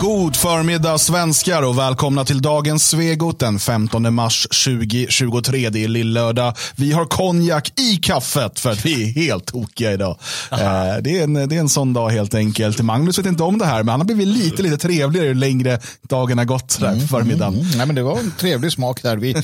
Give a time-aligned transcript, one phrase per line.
[0.00, 5.70] God förmiddag svenskar och välkomna till dagens Svegot den 15 mars 2023.
[5.70, 6.54] Det är lillördag.
[6.76, 10.18] Vi har konjak i kaffet för att vi är helt tokiga idag.
[10.52, 10.58] Eh,
[11.02, 12.80] det, är en, det är en sån dag helt enkelt.
[12.82, 15.80] Magnus vet inte om det här men han har blivit lite, lite trevligare ju längre
[16.08, 17.54] dagen har gått där på förmiddagen.
[17.54, 19.16] Mm, nej, men det var en trevlig smak där.
[19.16, 19.36] Vi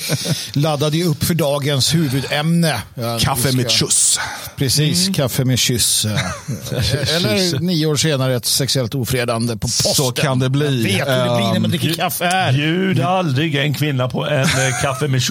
[0.53, 2.82] laddade ju upp för dagens huvudämne.
[2.95, 4.19] Ja, Kaffe ska- med kyss.
[4.57, 6.05] Precis, kaffe med kyss.
[7.17, 9.93] Eller nio år senare ett sexuellt ofredande på posten.
[10.41, 10.98] Det bli.
[10.98, 12.52] Jag vet hur det blir när man Ehm, dricker kaffe här.
[12.52, 14.46] Bjud aldrig en kvinna på en eh,
[14.82, 15.23] kaffe med.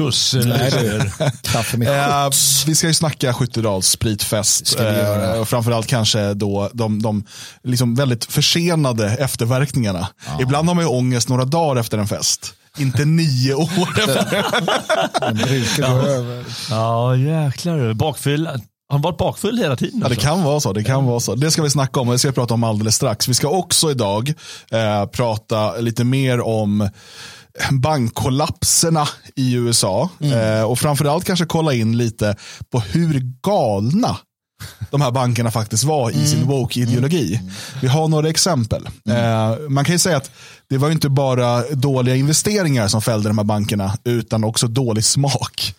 [0.45, 0.99] Nej, du.
[1.51, 2.63] Kaffe med Eh, skjuts.
[2.67, 4.67] vi ska ju snacka Skyttedals spritfest.
[4.67, 5.33] ska vi göra.
[5.35, 7.23] Eh, och framförallt kanske då de, de
[7.63, 10.07] liksom väldigt försenade efterverkningarna.
[10.41, 12.53] Ibland har man ju ångest några dagar efter en fest.
[12.77, 13.89] Inte nio år.
[15.19, 16.43] Den brukar gå över.
[16.69, 17.93] Ja, jäklar.
[17.93, 18.49] Bakfull.
[18.89, 19.99] Han varit bakfull hela tiden?
[19.99, 20.27] Ja, det alltså?
[20.27, 20.73] kan vara så.
[20.73, 21.35] Det kan vara så.
[21.35, 23.27] Det ska vi snacka om och det ska vi prata om alldeles strax.
[23.27, 24.33] Vi ska också idag
[24.71, 26.89] eh, prata lite mer om
[27.71, 30.09] bankkollapserna i USA.
[30.19, 32.35] Eh, och framförallt kanske kolla in lite
[32.71, 34.17] på hur galna
[34.91, 37.41] de här bankerna faktiskt var i sin woke-ideologi.
[37.81, 38.89] Vi har några exempel.
[39.09, 40.31] Eh, man kan ju säga att
[40.69, 45.75] det var inte bara dåliga investeringar som fällde de här bankerna, utan också dålig smak.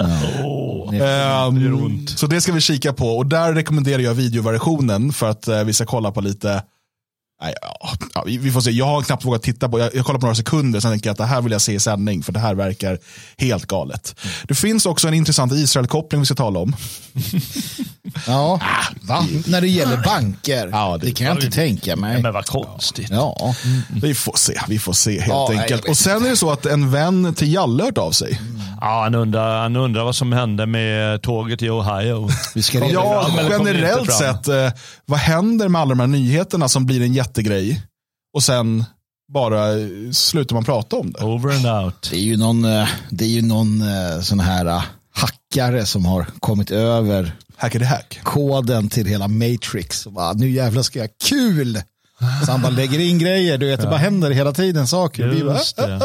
[0.44, 0.94] Åh.
[0.94, 5.64] Ehm, så det ska vi kika på och där rekommenderar jag videoversionen för att eh,
[5.64, 6.62] vi ska kolla på lite
[7.42, 7.54] Nej,
[8.14, 8.70] ja, vi vi får se.
[8.70, 11.12] Jag har knappt vågat titta på, jag, jag kollar på några sekunder, sen tänker jag
[11.12, 12.98] att det här vill jag se i sändning, för det här verkar
[13.38, 14.14] helt galet.
[14.48, 16.76] Det finns också en intressant Israel-koppling vi ska tala om.
[18.26, 18.60] Ja,
[19.02, 19.24] va?
[19.46, 20.68] När det gäller banker.
[20.72, 22.22] Ja, det- det, kan jag inte tänka Nej, mig.
[22.22, 23.08] men vad konstigt.
[23.10, 23.54] Ja,
[24.02, 25.82] Vi får se, vi får se helt Ja, nej, enkelt.
[25.84, 28.40] vet Och sen är det så att en vän till Jalle hört av sig.
[28.80, 32.28] Ja, han, undrar, han undrar vad som hände med tåget i Ohio.
[32.54, 34.70] vi ska Ja, generellt sett, eh,
[35.06, 37.82] vad händer med alla de här nyheterna som blir en jättegrej
[38.34, 38.84] och sen
[39.32, 41.24] bara eh, slutar man prata om det?
[41.24, 42.08] Over and out.
[42.10, 44.82] Det är ju någon, eh, det är ju någon eh, sån här
[45.14, 48.20] hackare som har kommit över hack.
[48.22, 50.06] koden till hela Matrix.
[50.06, 51.82] Och bara, nu jävlar ska jag kul.
[52.44, 55.28] Så han bara lägger in grejer, du vet, det bara händer hela tiden saker.
[55.28, 56.00] Vi bara, Just det.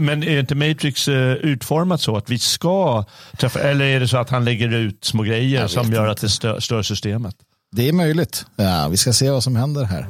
[0.00, 3.04] Men är inte Matrix eh, utformat så att vi ska
[3.38, 6.28] träffa, eller är det så att han lägger ut små grejer som gör att det
[6.28, 7.36] stör, stör systemet?
[7.74, 8.46] det är möjligt.
[8.56, 10.06] Ja, vi ska se vad som händer här.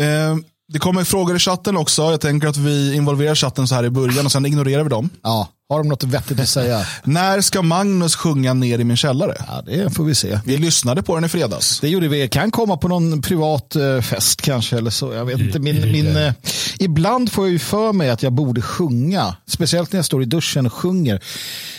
[0.00, 0.36] Eh,
[0.72, 2.02] det kommer frågor i chatten också.
[2.02, 5.10] Jag tänker att vi involverar chatten så här i början och sen ignorerar vi dem.
[5.22, 6.86] Ja, har de något vettigt att säga?
[7.04, 9.36] När ska Magnus sjunga ner i min källare?
[9.48, 10.40] Ja, det får vi se.
[10.44, 11.80] Vi lyssnade på den i fredags.
[11.80, 12.28] Det gjorde vi.
[12.28, 15.12] Kan komma på någon privat eh, fest kanske eller så.
[15.12, 15.58] Jag vet inte.
[15.58, 16.32] Min, min, eh,
[16.78, 19.36] ibland får jag ju för mig att jag borde sjunga.
[19.46, 21.22] Speciellt när jag står i duschen och sjunger.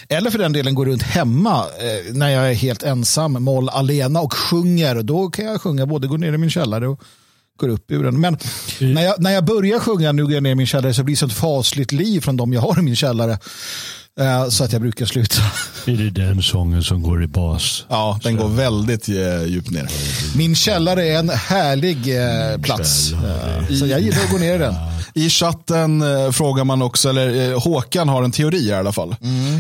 [0.10, 4.22] Eller för den delen går runt hemma eh, när jag är helt ensam, moll alena
[4.22, 5.02] och sjunger.
[5.02, 7.02] Då kan jag sjunga både gå ner i min källare och
[7.60, 8.20] går upp ur den.
[8.20, 8.38] Men
[8.80, 11.20] när jag, när jag börjar sjunga Nu går jag ner i min källare så blir
[11.20, 13.38] det ett fasligt liv från de jag har i min källare.
[14.20, 15.42] Eh, så att jag brukar sluta.
[15.86, 17.86] Är det den sången som går i bas?
[17.90, 19.88] Ja, den går väldigt eh, djupt ner.
[20.36, 23.12] Min källare är en härlig eh, plats.
[23.80, 24.76] Så jag gillar att gå ner i den.
[25.14, 26.04] I chatten
[26.34, 29.16] frågar man också, eller Håkan har en teori i alla fall.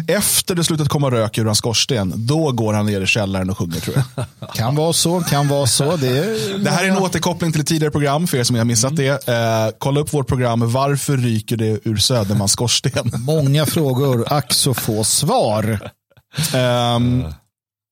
[0.07, 3.57] Efter det slutat komma rök ur hans skorsten, då går han ner i källaren och
[3.57, 4.25] sjunger tror jag.
[4.55, 5.95] Kan vara så, kan vara så.
[5.95, 8.65] Det, är, Det här är en återkoppling till ett tidigare program för er som har
[8.65, 9.27] missat det.
[9.27, 9.35] Eh,
[9.77, 13.11] kolla upp vårt program Varför ryker det ur Södermans skorsten?
[13.13, 15.91] många frågor, ack så få svar.
[16.53, 17.23] Ehm,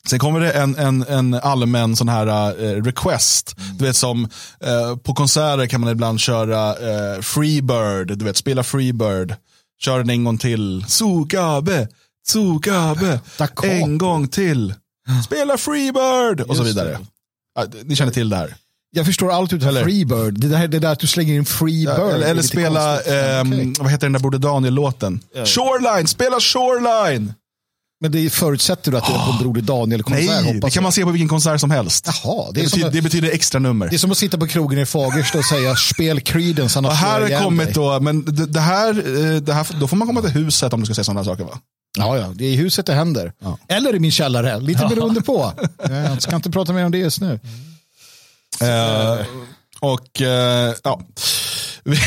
[0.09, 2.28] sen kommer det en, en, en allmän sån här
[2.63, 3.56] eh, request.
[3.79, 4.29] Du vet som
[4.59, 9.35] eh, på konserter kan man ibland köra eh, Freebird, du vet spela Freebird.
[9.79, 10.85] Kör den en gång till.
[10.88, 11.88] Sugabe,
[12.28, 13.19] Sugabe,
[13.63, 14.73] en gång till.
[15.25, 17.00] Spela Freebird och så vidare.
[17.84, 18.56] Ni känner till det här.
[18.92, 19.84] Jag förstår allt utan Eller?
[19.84, 20.40] Freebird.
[20.40, 22.00] Det där, det där att du slänger in Freebird.
[22.00, 23.74] Ja, eller eller spela, ehm, Okej.
[23.80, 25.20] vad heter den där Broder Daniel-låten?
[25.46, 27.34] Shoreline, spela Shoreline!
[28.02, 30.44] Men det förutsätter du att det är på en Broder Daniel-konsert.
[30.44, 32.09] Nej, det kan man se på vilken konsert som helst.
[32.24, 33.88] Jaha, det Det, betyder, att- det betyder extra nummer.
[33.90, 36.79] det är som att sitta på krogen i Fagersta och säga spel Creedence.
[36.79, 39.88] annars Och här har kommit dig." då, men det, det, här, eh, det här, då
[39.88, 41.59] får man komma till huset om du ska säga sådana saker va?
[41.97, 43.32] Ja, ja, det är i huset det händer.
[43.67, 45.53] Eller i min källare, lite beroende på.
[45.90, 47.40] Jag ska inte prata mer om det just nu.
[48.62, 49.26] Eh,
[49.80, 51.02] och eh, ja,
[51.84, 51.98] Vi-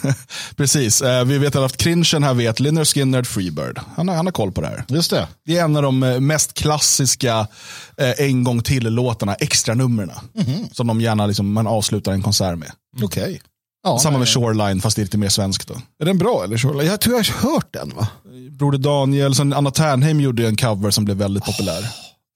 [0.56, 1.02] precis.
[1.02, 3.80] Eh, vi vet att Crinchen här vet Lynyrd Skynyrd Freebird.
[3.96, 4.84] Han har, han har koll på det här.
[4.88, 5.28] Just det.
[5.46, 7.46] Det är en av de eh, mest klassiska
[7.96, 10.10] eh, en gång till-låtarna, extra numren
[10.72, 12.72] Som de gärna liksom, man avslutar en konsert med.
[13.02, 13.40] Okej.
[13.86, 14.34] Ja, Samma med nej.
[14.34, 15.68] Shoreline, fast det är lite mer svenskt.
[15.68, 15.74] Då.
[16.02, 16.82] Är den bra eller så?
[16.82, 18.08] Jag tror jag har hört den va?
[18.50, 21.86] Broder Daniel, sen Anna Ternheim gjorde en cover som blev väldigt populär.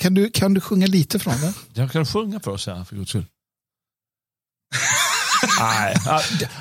[0.02, 1.54] Kan du, kan du sjunga lite från den?
[1.74, 3.24] Jag kan sjunga för oss här för guds skull.
[5.60, 5.96] Nej,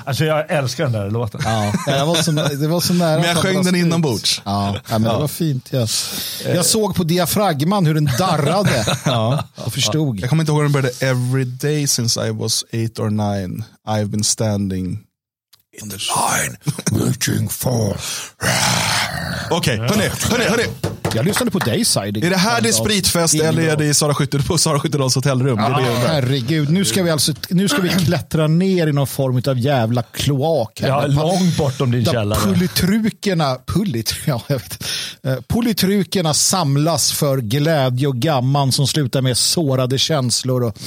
[0.04, 1.40] alltså jag älskar den där låten.
[1.44, 3.18] Ja, det, var så, det var så nära.
[3.20, 4.42] Men jag sjöng den inombords.
[4.44, 5.68] Ja, ja, men det var fint.
[5.72, 5.88] Jag,
[6.54, 8.84] jag såg på diafragman hur den darrade.
[9.04, 10.20] Ja, och förstod.
[10.20, 11.06] Jag kommer inte ihåg hur den började.
[11.06, 14.98] Every day since I was eight or nine I've been standing
[15.82, 16.56] in the line
[17.04, 17.96] waiting for...
[19.50, 20.64] Okej, hörni, hörni, hörni.
[21.14, 22.24] Jag lyssnade på Dayside.
[22.24, 25.14] Är det här det är spritfest eller är det i Sara Skytte, på Sara Skyttedals
[25.14, 25.56] hotellrum?
[25.56, 26.08] Det är det undrar.
[26.08, 30.02] Herregud, nu ska vi alltså nu ska vi klättra ner i någon form av jävla
[30.02, 30.80] kloak.
[30.80, 30.88] här.
[30.88, 32.40] Ja, långt bortom din källare.
[32.40, 34.84] Pulitrukerna, pulit, ja, jag vet.
[35.24, 40.78] Eh, Politrukerna samlas för glädje och gamman som slutar med sårade känslor och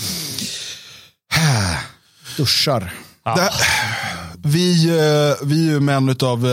[2.38, 2.94] duschar.
[3.24, 3.52] Det,
[4.44, 6.48] vi, eh, vi är ju män av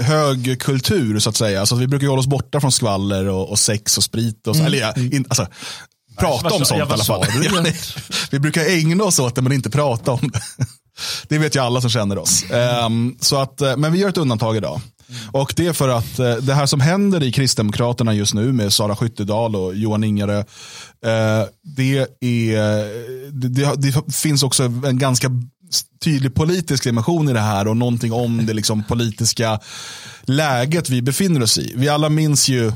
[0.00, 1.66] hög kultur så att säga.
[1.66, 4.46] Så att vi brukar hålla oss borta från skvaller och, och sex och sprit.
[4.46, 5.46] Och så, eller, ja, in, alltså,
[6.18, 7.24] prata vad om sånt i alla fall.
[7.62, 7.76] nej.
[8.30, 10.40] vi brukar ägna oss åt det men inte prata om det.
[11.28, 12.50] Det vet ju alla som känner oss.
[12.50, 14.80] Ehm, så att, eh, men vi gör ett undantag idag.
[15.32, 18.72] Och det är för att eh, det här som händer i Kristdemokraterna just nu med
[18.72, 20.38] Sara Skyttedal och Johan Ingerö.
[20.38, 20.44] eh,
[21.76, 25.28] det, är, det, det, det finns också en ganska
[26.04, 29.60] tydlig politisk dimension i det här och någonting om det liksom politiska
[30.22, 31.72] läget vi befinner oss i.
[31.76, 32.72] Vi alla minns ju,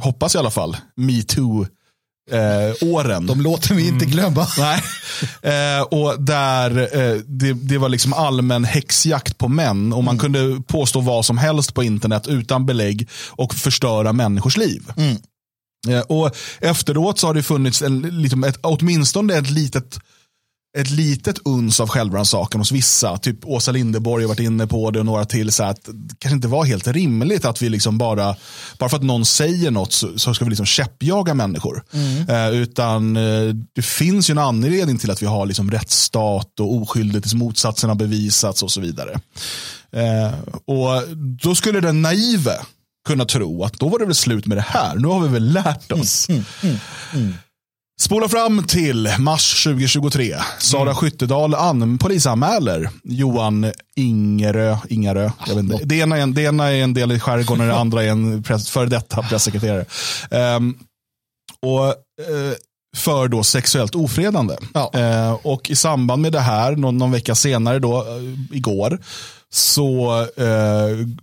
[0.00, 1.66] hoppas i alla fall, metoo
[2.30, 3.26] eh, åren.
[3.26, 4.46] De låter vi inte glömma.
[4.58, 4.82] Nej.
[5.42, 10.62] Eh, och där eh, det, det var liksom allmän häxjakt på män och man kunde
[10.66, 14.82] påstå vad som helst på internet utan belägg och förstöra människors liv.
[15.88, 19.98] Eh, och efteråt så har det funnits en, liksom ett, åtminstone ett litet
[20.78, 23.18] ett litet uns av självrannsakan hos vissa.
[23.18, 25.52] Typ Åsa Linderborg har varit inne på det och några till.
[25.52, 28.36] Så att det kanske inte var helt rimligt att vi liksom bara,
[28.78, 31.82] bara för att någon säger något så, så ska vi liksom käppjaga människor.
[32.28, 36.74] Eh, utan eh, det finns ju en anledning till att vi har liksom rättsstat och
[36.74, 39.20] oskyldigt tills motsatsen har bevisats och så vidare.
[39.92, 40.34] Eh,
[40.64, 42.56] och då skulle den naive
[43.06, 44.96] kunna tro att då var det väl slut med det här.
[44.96, 46.28] Nu har vi väl lärt oss.
[48.00, 50.34] Spola fram till mars 2023.
[50.58, 54.76] Sara Skyttedal an, polisanmäler Johan Ingerö.
[54.88, 55.84] Ingerö jag vet inte.
[55.84, 58.08] Det, ena är en, det ena är en del i skärgården och det andra är
[58.08, 59.84] en press, före detta pressekreterare.
[60.30, 60.74] Ehm,
[61.62, 62.56] och eh,
[62.96, 64.56] för då sexuellt ofredande.
[64.74, 64.90] Ja.
[64.94, 68.98] Eh, och i samband med det här, någon, någon vecka senare då, eh, igår,
[69.50, 70.26] så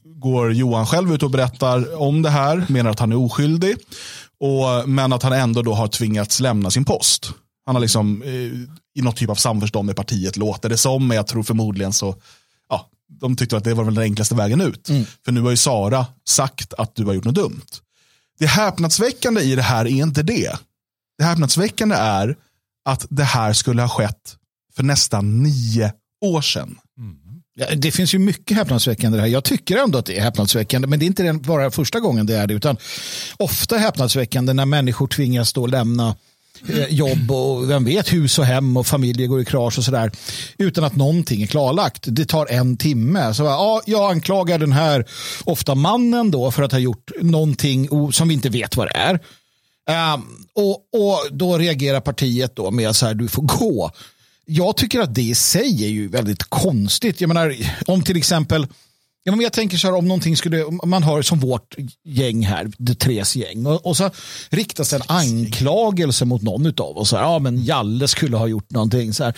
[0.04, 3.75] går Johan själv ut och berättar om det här, menar att han är oskyldig.
[4.40, 7.32] Och, men att han ändå då har tvingats lämna sin post.
[7.66, 11.18] Han har liksom eh, i något typ av samförstånd med partiet låter det som, men
[11.18, 12.16] jag tror förmodligen så,
[12.70, 12.90] ja,
[13.20, 14.90] de tyckte att det var väl den enklaste vägen ut.
[15.26, 17.66] För nu har ju Sara sagt att du har gjort något dumt.
[18.40, 20.58] Det häpnadsväckande i det här är inte det.
[21.18, 22.36] Det häpnadsväckande är
[22.86, 24.36] att det här skulle ha skett
[24.76, 26.78] för nästan nio år sedan.
[27.57, 29.34] Ja, det finns ju mycket häpnadsväckande i det här.
[29.34, 32.25] Jag tycker ändå att det är häpnadsväckande, men det är inte den bara första gången
[32.25, 32.78] det är det, utan
[33.38, 36.16] ofta häpnadsväckande när människor tvingas då lämna
[36.69, 40.12] eh, jobb och vem vet hus och hem och familjer går i krasch och sådär
[40.57, 42.04] utan att någonting är klarlagt.
[42.07, 43.34] Det tar en timme.
[43.34, 45.06] Så, ja, jag anklagar den här,
[45.44, 49.19] ofta mannen då, för att ha gjort någonting som vi inte vet vad det är.
[50.13, 53.92] Um, och, och då reagerar partiet då med så här, du får gå.
[54.46, 57.22] Jag tycker att det i sig är ju väldigt konstigt.
[57.22, 57.56] Jag menar,
[57.88, 58.68] om till exempel,
[59.24, 62.46] ja, men jag tänker så här, om någonting skulle, om man har som vårt gäng
[62.46, 64.12] här, det tres gäng, och, och så
[64.50, 67.10] riktas en anklagelse mot någon av oss.
[67.10, 69.14] Så här, ja, men Jalle skulle ha gjort någonting.
[69.14, 69.38] Så här.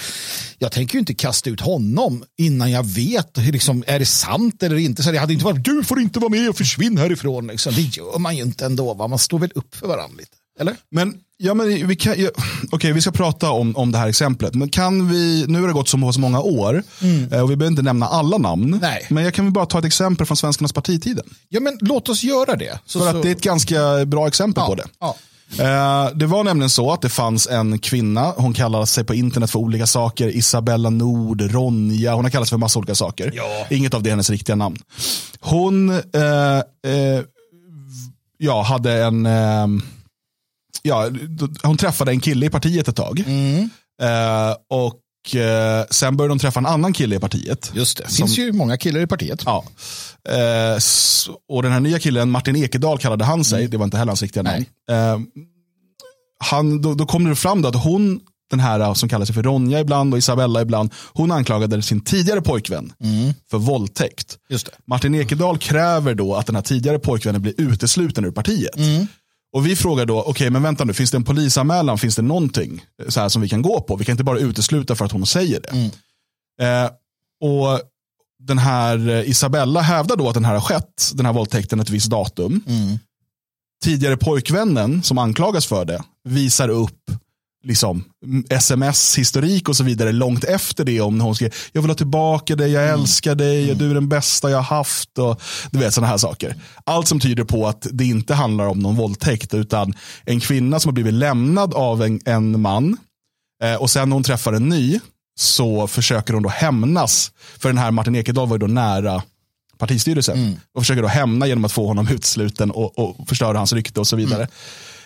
[0.58, 4.78] Jag tänker ju inte kasta ut honom innan jag vet, liksom, är det sant eller
[4.78, 5.04] inte.
[5.04, 7.48] Så här, jag hade inte varit, du får inte vara med och försvinn härifrån.
[7.48, 7.74] Liksom.
[7.74, 8.94] Det gör man ju inte ändå.
[8.94, 9.08] Va?
[9.08, 10.32] Man står väl upp för varandra lite.
[10.60, 10.76] Eller?
[10.92, 12.30] Men, ja, men vi, kan, ja,
[12.72, 14.56] okej, vi ska prata om, om det här exemplet.
[14.56, 16.84] Men kan vi, nu har det gått så så många år
[17.32, 18.80] eh, och vi behöver inte nämna alla namn.
[18.82, 19.06] Nej.
[19.10, 21.26] Men jag kan väl bara ta ett exempel från Svenskarnas partitiden.
[21.50, 22.80] Ja, men låt oss göra det.
[22.86, 24.86] Så, För så- att det är ett ganska bra exempel ja, på det.
[25.00, 25.16] Ja.
[25.60, 29.52] Eh, det var nämligen så att det fanns en kvinna, hon kallade sig på internet
[29.52, 30.28] för olika saker.
[30.38, 33.32] Isabella Nord, Ronja, hon har kallat sig för massa olika saker.
[33.36, 33.66] Ja.
[33.70, 34.78] Inget av det är hennes riktiga namn.
[35.40, 37.22] Hon eh, eh,
[38.38, 39.68] ja, hade en, eh,
[40.88, 41.10] ja,
[41.64, 43.20] hon träffade en kille i partiet ett tag.
[43.28, 43.70] Mm.
[44.02, 47.72] Eh, och eh, sen började hon träffa en annan kille i partiet.
[47.76, 48.04] Just det.
[48.04, 49.42] Det Som- finns ju många killar i partiet.
[49.46, 49.64] Ja.
[50.30, 50.78] Eh,
[51.50, 53.72] och den här nya killen, Martin Ekedal kallade han sig, Mm.
[53.72, 54.66] det var inte heller hans riktiga namn.
[54.92, 55.20] Eh,
[56.40, 59.44] han, då, då kom det fram då att hon, den här som kallar sig för
[59.44, 63.34] Ronja ibland och Isabella ibland, hon anklagade sin tidigare pojkvän Mm.
[63.52, 64.38] för våldtäkt.
[64.50, 64.72] Just det.
[64.88, 68.76] Martin Ekedal kräver då att den här tidigare pojkvännen blir utesluten ur partiet.
[69.58, 69.64] Mm.
[69.64, 72.86] Och vi frågar då, okej men vänta nu, finns det en polisanmälan, finns det någonting
[73.08, 73.96] så här som vi kan gå på?
[73.96, 75.70] Vi kan inte bara utesluta för att hon säger det.
[75.70, 75.92] Mm.
[76.62, 76.92] Eh,
[77.42, 77.82] och
[78.40, 81.90] den här eh, Isabella hävdar då att den här har skett, den här våldtäkten ett
[81.90, 82.62] visst datum.
[83.84, 87.12] Tidigare pojkvännen som anklagas för det visar upp
[87.64, 88.04] liksom,
[88.50, 92.72] sms-historik och så vidare långt efter det om hon skrev jag vill ha tillbaka dig,
[92.72, 96.18] jag älskar dig, du är den bästa jag har haft och du vet sådana här
[96.18, 96.56] saker.
[96.84, 99.94] Allt som tyder på att det inte handlar om någon våldtäkt utan
[100.26, 102.98] en kvinna som har blivit lämnad av en, en man
[103.64, 105.00] eh, och sen när hon träffar en ny
[105.40, 107.32] så försöker hon då hämnas.
[107.60, 109.24] För den här Martin Ekedal var ju då nära
[109.78, 114.00] partistyrelsen och försöker då hämna genom att få honom utsluten och, och förstöra hans rykte
[114.00, 114.48] och så vidare.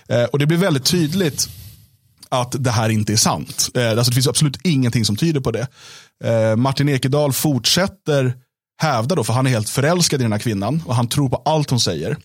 [0.10, 1.50] Eh, och det blir väldigt tydligt
[2.31, 3.69] att det här inte är sant.
[3.73, 5.67] Eh, alltså det finns absolut ingenting som tyder på det.
[6.23, 8.33] Eh, Martin Ekedal fortsätter
[8.81, 11.41] hävda då, för han är helt förälskad i den här kvinnan och han tror på
[11.45, 12.17] allt hon säger.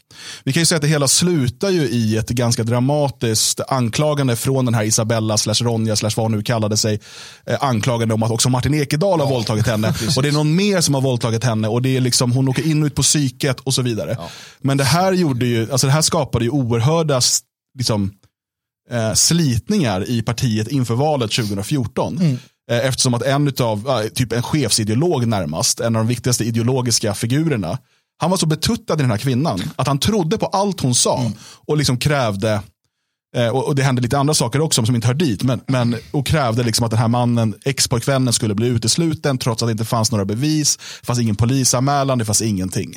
[0.44, 4.64] Vi kan ju säga att det hela slutar ju i ett ganska dramatiskt anklagande från
[4.64, 7.00] den här Isabella slash Ronja slash vad hon nu kallade sig.
[7.46, 9.94] Eh, anklagande om att också Martin Ekedal har våldtagit henne.
[10.16, 12.66] och det är någon mer som har våldtagit henne och det är liksom, hon åker
[12.66, 14.18] in och ut på psyket och så vidare.
[14.60, 17.20] Men det här gjorde ju, alltså det här skapade ju oerhörda
[17.78, 18.12] liksom,
[18.90, 22.18] eh, slitningar i partiet inför valet 2014.
[22.18, 22.38] Mm.
[22.70, 27.14] Eh, eftersom att en av, eh, typ en chefsideolog närmast, en av de viktigaste ideologiska
[27.14, 27.78] figurerna,
[28.18, 31.20] han var så betuttad i den här kvinnan att han trodde på allt hon sa
[31.20, 31.32] Mm.
[31.66, 32.60] och liksom krävde
[33.52, 35.42] och, och det hände lite andra saker också som inte hör dit.
[35.42, 39.68] Men, men, och krävde liksom att den här mannen, ex-pojkvännen, skulle bli utesluten trots att
[39.68, 40.76] det inte fanns några bevis.
[41.00, 42.94] Det fanns ingen polisanmälan, det fanns ingenting.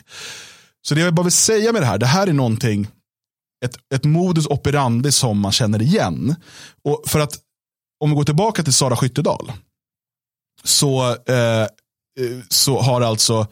[0.81, 2.87] Så det jag bara vill säga med det här, det här är någonting,
[3.65, 6.35] ett, ett modus operandi som man känner igen.
[6.83, 7.39] Och för att,
[7.99, 9.51] om vi går tillbaka till Sara Skyttedal,
[10.63, 11.67] så, eh, eh
[12.49, 13.47] så har alltså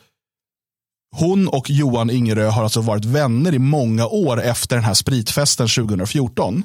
[1.16, 5.68] hon och Johan Ingerö har alltså varit vänner i många år efter den här spritfesten
[5.68, 6.64] 2014.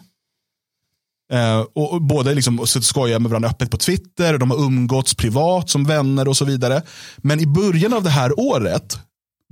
[1.33, 5.15] Eh, och, och båda liksom så skojar med varandra öppet på Twitter, de har umgåtts
[5.15, 6.83] privat som vänner och så vidare.
[7.17, 8.99] Men i början av det här året,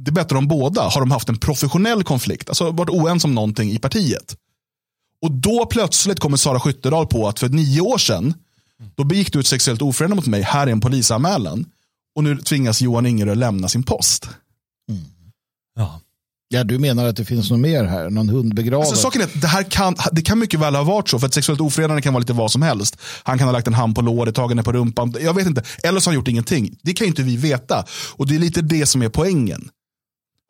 [0.05, 3.71] det berättar de båda, har de haft en professionell konflikt, alltså varit oense om någonting
[3.71, 4.37] i partiet.
[5.23, 8.35] Och då plötsligt kommer Sara Skyttedal på att för nio år sedan,
[8.95, 11.67] då begick du ett sexuellt ofredande mot mig, här är en polisanmälan.
[12.17, 14.29] Och nu tvingas Johan Ingerö lämna sin post.
[15.77, 16.01] Ja.
[16.53, 18.11] Ja, du menar att det finns något mer här?
[18.11, 18.87] Någon hund begraven?
[18.87, 21.27] Alltså, saken är att det här kan, det kan mycket väl ha varit så, för
[21.27, 22.97] ett sexuellt ofredande kan vara lite vad som helst.
[23.23, 25.63] Han kan ha lagt en hand på låret, tagit henne på rumpan, jag vet inte.
[25.83, 26.77] Eller så har han gjort ingenting.
[26.83, 27.85] Det kan ju inte vi veta.
[28.17, 29.69] Och det är lite det som är poängen.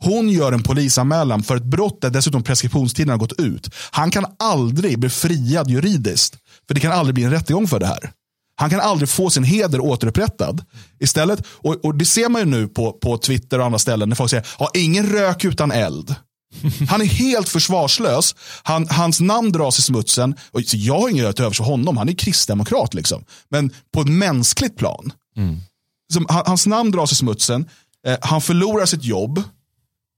[0.02, 3.74] Hon gör en polisanmälan för ett brott där dessutom preskriptionstiden har gått ut.
[3.90, 6.36] Han kan aldrig bli friad juridiskt.
[6.66, 8.12] För det kan aldrig bli en rättegång för det här.
[8.56, 10.64] Han kan aldrig få sin heder återupprättad.
[11.00, 14.16] Istället, och, och det ser man ju nu på, på Twitter och andra ställen när
[14.16, 16.14] folk säger, ja, ingen rök utan eld.
[16.88, 18.34] Han är helt försvarslös.
[18.62, 20.34] Han, hans namn dras i smutsen.
[20.50, 21.96] Och jag har inget till övers för honom.
[21.96, 22.94] Han är kristdemokrat.
[22.94, 23.24] Liksom.
[23.48, 25.12] Men på ett mänskligt plan.
[26.12, 27.68] Som, han, hans namn dras i smutsen.
[28.06, 29.42] Eh, han förlorar sitt jobb.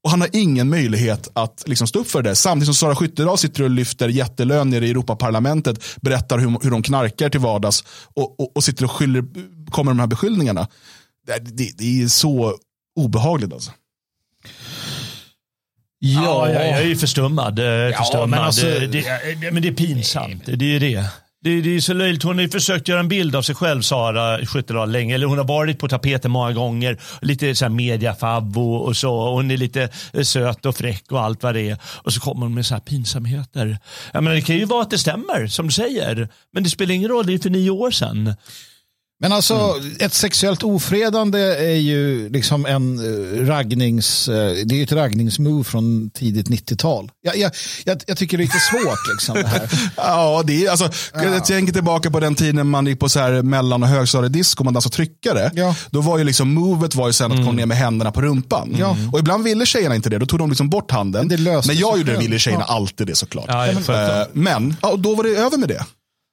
[0.04, 2.34] Och han har ingen möjlighet att liksom, stå upp för det.
[2.34, 5.84] Samtidigt som Sara Skyttedal sitter och lyfter jättelön nere i Europaparlamentet.
[6.00, 7.84] Berättar hur, hur de knarkar till vardags.
[8.14, 9.24] Och, och, och sitter och skyller,
[9.70, 10.68] kommer med de här beskyllningarna.
[11.26, 12.54] Det, det, det är så
[12.96, 13.70] obehagligt alltså.
[15.98, 17.58] Ja, jag, jag är ju förstummad.
[17.58, 18.28] eh, förstummad.
[18.28, 20.46] men alltså- det, det, det, men det är pinsamt.
[20.46, 21.06] Det är ju det.
[21.44, 22.22] Det, det är så löjligt.
[22.22, 25.14] Hon har ju försökt göra en bild av sig själv, Sara Skyttedal, länge.
[25.14, 27.00] Eller hon har varit på tapeten många gånger.
[27.20, 29.30] Lite så här mediafavvo och så.
[29.30, 31.78] Hon är lite eh, söt och fräck och allt vad det är.
[31.84, 33.78] Och så kommer hon med så här pinsamheter.
[34.12, 36.28] Jag menar, det kan ju vara att det stämmer, som du säger.
[36.52, 38.34] Men det spelar ingen roll, det är för nio år sedan.
[39.22, 39.96] Men alltså, Mm.
[40.00, 44.28] ett sexuellt ofredande är ju liksom en eh, raggnings...
[44.28, 47.10] eh, det är ett raggningsmove från tidigt 90-tal.
[47.22, 47.50] Jag, jag,
[47.84, 49.70] jag, jag tycker det är lite svårt liksom det här.
[49.96, 53.42] Ja, det är, alltså, jag tänker tillbaka på den tiden man gick på så här
[53.42, 55.50] mellan och högstadiedisco, man dansade tryckare.
[55.54, 55.74] Ja.
[55.90, 58.76] Då var ju liksom movet var ju sen att komma ner med händerna på rumpan.
[58.78, 58.96] Ja.
[59.12, 61.28] Och ibland ville tjejerna inte det, då tog de liksom bort handen.
[61.28, 62.74] Det löste Men jag gjorde det, ville tjejerna Ja.
[62.74, 63.44] alltid det såklart.
[63.48, 64.20] Ja, fattar.
[64.20, 65.84] Eh, Men ja, och då var det över med det.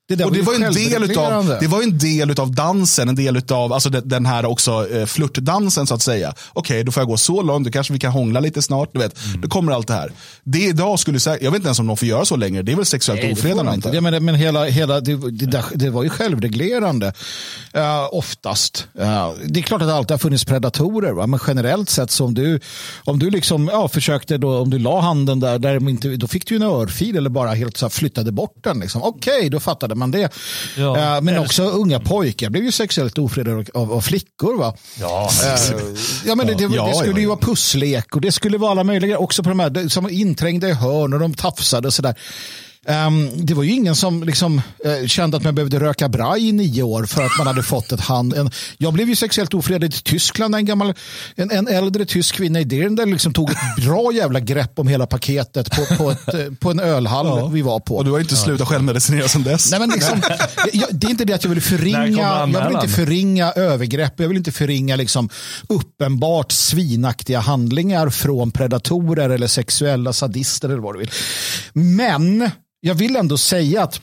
[0.09, 3.09] Det, där Och det var ju en del utav, det var en del utav dansen,
[3.09, 6.33] en del utav alltså den- här också eh, flörtdansen så att säga.
[6.53, 8.89] Okej, då får jag gå så långt, då kanske vi kan hångla lite snart.
[8.93, 9.15] Du vet.
[9.41, 10.11] Då kommer allt det här.
[10.43, 12.71] Det idag skulle säkert, jag vet inte ens om någon får göra så längre, det
[12.71, 13.89] är väl sexuellt ofredande man antar inte.
[13.89, 13.95] jag.
[13.95, 17.13] Ja, men, men hela, hela, det, det, det var ju självreglerande.
[17.77, 18.87] Uh, oftast.
[18.99, 21.11] Uh, det är klart att det alltid har funnits predatorer.
[21.11, 21.27] Va?
[21.27, 22.59] Men generellt sett så om du,
[23.03, 26.27] om du liksom, ja, försökte, då, om du la handen där, där de inte, då
[26.27, 28.79] fick du en örfil eller bara helt så flyttade bort den.
[28.79, 29.03] Liksom.
[29.03, 30.33] Okej, då fattade man det.
[30.77, 31.15] Ja.
[31.15, 34.57] Eh, men också unga pojkar blev ju sexuellt ofredade av, av flickor.
[34.57, 34.75] Va?
[34.99, 35.29] Ja.
[35.43, 35.75] Eh,
[36.25, 38.71] ja, men det, det, Ja, det skulle ja, ju vara pusslek och det skulle vara
[38.71, 42.15] alla möjliga också på de här som inträngda i hörn och de tafsade och sådär.
[42.89, 46.51] Um, det var ju ingen som liksom, uh, kände att man behövde röka braj i
[46.51, 48.33] nio år för att man hade fått ett hand.
[48.33, 50.55] En, jag blev ju sexuellt ofredad i Tyskland.
[50.55, 50.93] En, gammal,
[51.35, 55.07] en, en äldre tysk kvinna i Dirndl liksom tog ett bra jävla grepp om hela
[55.07, 57.47] paketet på, på, ett, uh, på en ölhall ja.
[57.47, 57.97] vi var på.
[57.97, 59.71] Och du har inte slutat självmedicinera sedan dess.
[59.71, 60.21] Nej, men liksom,
[60.73, 64.19] jag, det är inte det att jag vill förringa, jag vill inte förringa övergrepp.
[64.19, 65.29] Jag vill inte förringa liksom,
[65.69, 71.11] uppenbart svinaktiga handlingar från predatorer eller sexuella sadister eller vad du vill.
[71.73, 74.01] Men jag vill ändå säga att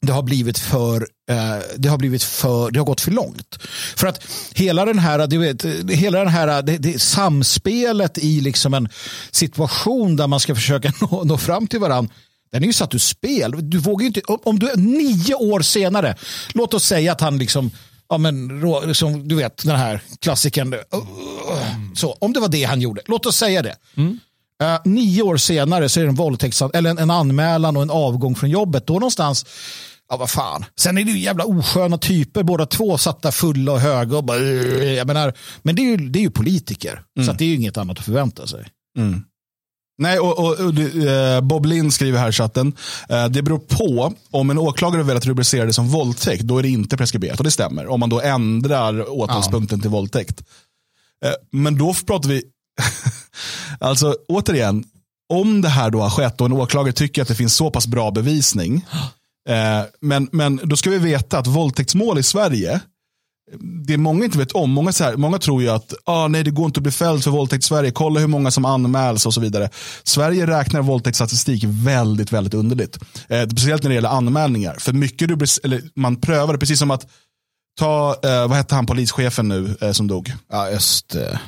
[0.00, 3.58] det har blivit för eh, det har blivit för det har gått för långt.
[3.96, 8.74] För att hela den här, du vet, hela den här det, det, samspelet i liksom
[8.74, 8.88] en
[9.30, 12.14] situation där man ska försöka nå, nå fram till varandra
[12.52, 13.70] den är ju satt ur spel.
[13.70, 16.16] Du vågar inte, om du nio år senare,
[16.54, 17.70] låt oss säga att han liksom,
[18.08, 20.80] ja men, liksom, du vet den här klassikern, eh,
[21.94, 23.76] så, om det var det han gjorde, låt oss säga det.
[23.96, 24.20] Mm.
[24.62, 27.90] Uh, nio år senare så är det en våldtäkt, eller en, en anmälan och en
[27.90, 28.86] avgång från jobbet.
[28.86, 29.46] Då någonstans,
[30.08, 30.64] ja vad fan.
[30.80, 34.16] Sen är det ju jävla osköna typer, båda två satta fulla och höga.
[34.16, 37.26] Och bara, uh, jag menar, men det är ju, det är ju politiker, mm.
[37.26, 38.66] så det är ju inget annat att förvänta sig.
[38.98, 39.22] Mm.
[40.00, 42.72] Nej, och, och, och uh, Bob Lind skriver här i chatten.
[43.30, 46.96] Det beror på om en åklagare velat rubricera det som våldtäkt, då är det inte
[46.96, 47.38] preskriberat.
[47.38, 47.86] Och det stämmer.
[47.86, 49.82] Om man då ändrar åtalspunkten ja.
[49.82, 50.42] till våldtäkt.
[51.52, 52.42] Men då pratar vi
[53.80, 54.84] alltså återigen,
[55.32, 57.86] om det här då har skett och en åklagare tycker att det finns så pass
[57.86, 58.86] bra bevisning.
[59.48, 62.80] Eh, men, men då ska vi veta att våldtäktsmål i Sverige,
[63.86, 66.50] det många inte vet om, många, så här, många tror ju att ah, nej, det
[66.50, 69.34] går inte att bli fälld för våldtäkt i Sverige, kolla hur många som anmäls och
[69.34, 69.70] så vidare.
[70.02, 72.98] Sverige räknar våldtäktsstatistik väldigt, väldigt underligt.
[73.28, 74.76] Eh, speciellt när det gäller anmälningar.
[74.78, 77.06] För mycket du, eller, man prövar det, precis som att
[77.78, 80.32] ta, eh, vad hette han polischefen nu eh, som dog?
[80.50, 81.38] Ja, just eh,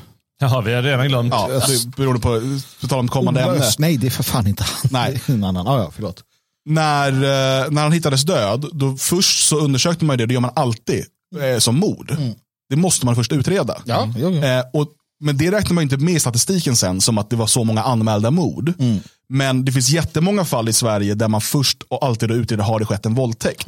[0.40, 1.32] Jaha, vi har redan glömt.
[1.32, 3.64] Ja, alltså, beroende på, på tal om kommande ämne.
[3.78, 4.90] Nej, det är för fan inte han.
[4.90, 5.22] Nej.
[5.26, 5.66] en annan.
[5.66, 6.22] Ah, ja, förlåt.
[6.68, 10.52] När, eh, när han hittades död, då först så undersökte man det, det gör man
[10.56, 11.04] alltid,
[11.40, 12.10] eh, som mord.
[12.10, 12.34] Mm.
[12.68, 13.82] Det måste man först utreda.
[13.84, 14.42] Ja, mm.
[14.42, 14.88] eh, och,
[15.20, 17.82] men det räknar man inte med i statistiken sen, som att det var så många
[17.82, 18.72] anmälda mord.
[18.78, 18.98] Mm.
[19.28, 22.86] Men det finns jättemånga fall i Sverige där man först och alltid utreder, har det
[22.86, 23.66] skett en våldtäkt?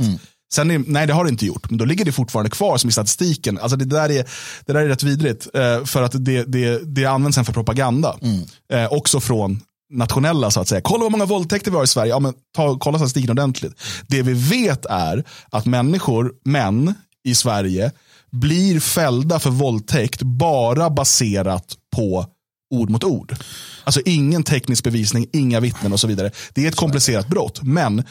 [0.52, 2.90] Sen är, nej, det har det inte gjort, men då ligger det fortfarande kvar som
[2.90, 3.58] i statistiken.
[3.58, 4.24] Alltså det, där är,
[4.66, 8.16] det där är rätt vidrigt, eh, för att det, det, det används sen för propaganda.
[8.22, 8.42] Mm.
[8.72, 9.60] Eh, också från
[9.92, 10.80] nationella så att säga.
[10.80, 12.10] Kolla hur många våldtäkter vi har i Sverige.
[12.10, 13.82] Ja, men ta, kolla statistiken ordentligt.
[14.06, 17.92] Det vi vet är att människor, män i Sverige,
[18.30, 22.26] blir fällda för våldtäkt bara baserat på
[22.70, 23.36] ord mot ord.
[23.84, 26.30] Alltså ingen teknisk bevisning, inga vittnen och så vidare.
[26.54, 28.04] Det är ett komplicerat brott, men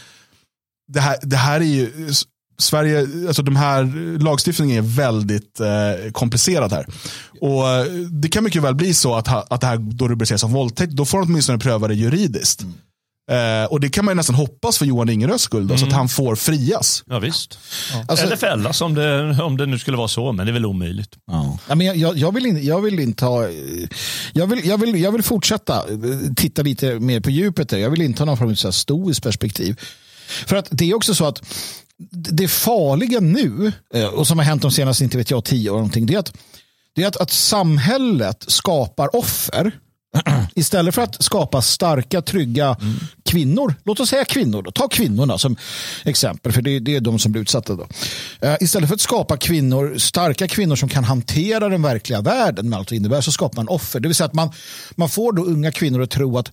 [0.88, 2.14] det här, det här är ju,
[2.62, 3.84] Sverige, alltså de här
[4.20, 6.86] lagstiftningen är väldigt eh, komplicerad här.
[7.42, 7.86] Och eh,
[8.22, 10.94] Det kan mycket väl bli så att, att det här då rubriceras som våldtäkt.
[10.94, 12.62] Då får de åtminstone pröva det juridiskt.
[12.62, 12.74] Mm.
[13.32, 15.78] Eh, och det kan man nästan hoppas för Johan Ingerös skull, då, mm.
[15.78, 15.98] så att mm.
[15.98, 17.04] han får frias.
[17.08, 17.60] Ja, visst.
[17.94, 18.06] Ja.
[18.08, 20.66] Alltså, Eller fällas om det, om det nu skulle vara så, men det är väl
[20.66, 21.16] omöjligt.
[21.32, 21.58] Ja.
[21.70, 23.48] Ja, men jag, jag, vill in, jag vill inte ha...
[24.34, 27.70] Jag vill, jag, vill, jag vill fortsätta eh, titta lite mer på djupet.
[27.70, 27.78] Där.
[27.78, 29.80] Jag vill inte ha någon form av stoiskt perspektiv.
[30.46, 31.42] För att det är också så att
[32.12, 35.76] det farliga nu, eh, och som har hänt de senaste, inte vet jag, tio år
[35.76, 36.34] någonting, det är att,
[36.96, 39.72] det är att, att samhället skapar offer
[40.56, 42.96] istället för att skapa starka, trygga mm.
[43.26, 43.76] kvinnor.
[43.84, 44.62] Låt oss säga kvinnor.
[44.62, 44.72] Då.
[44.72, 45.56] Ta kvinnorna som
[46.06, 47.76] exempel, för det, det är de som blir utsatta.
[47.76, 47.84] Då.
[47.84, 52.80] Uh, istället för att skapa kvinnor, starka kvinnor som kan hantera den verkliga världen med
[52.80, 54.00] allt det innebär, så skapar man offer.
[54.00, 54.52] Det vill säga att man,
[54.96, 56.52] man får då unga kvinnor att tro att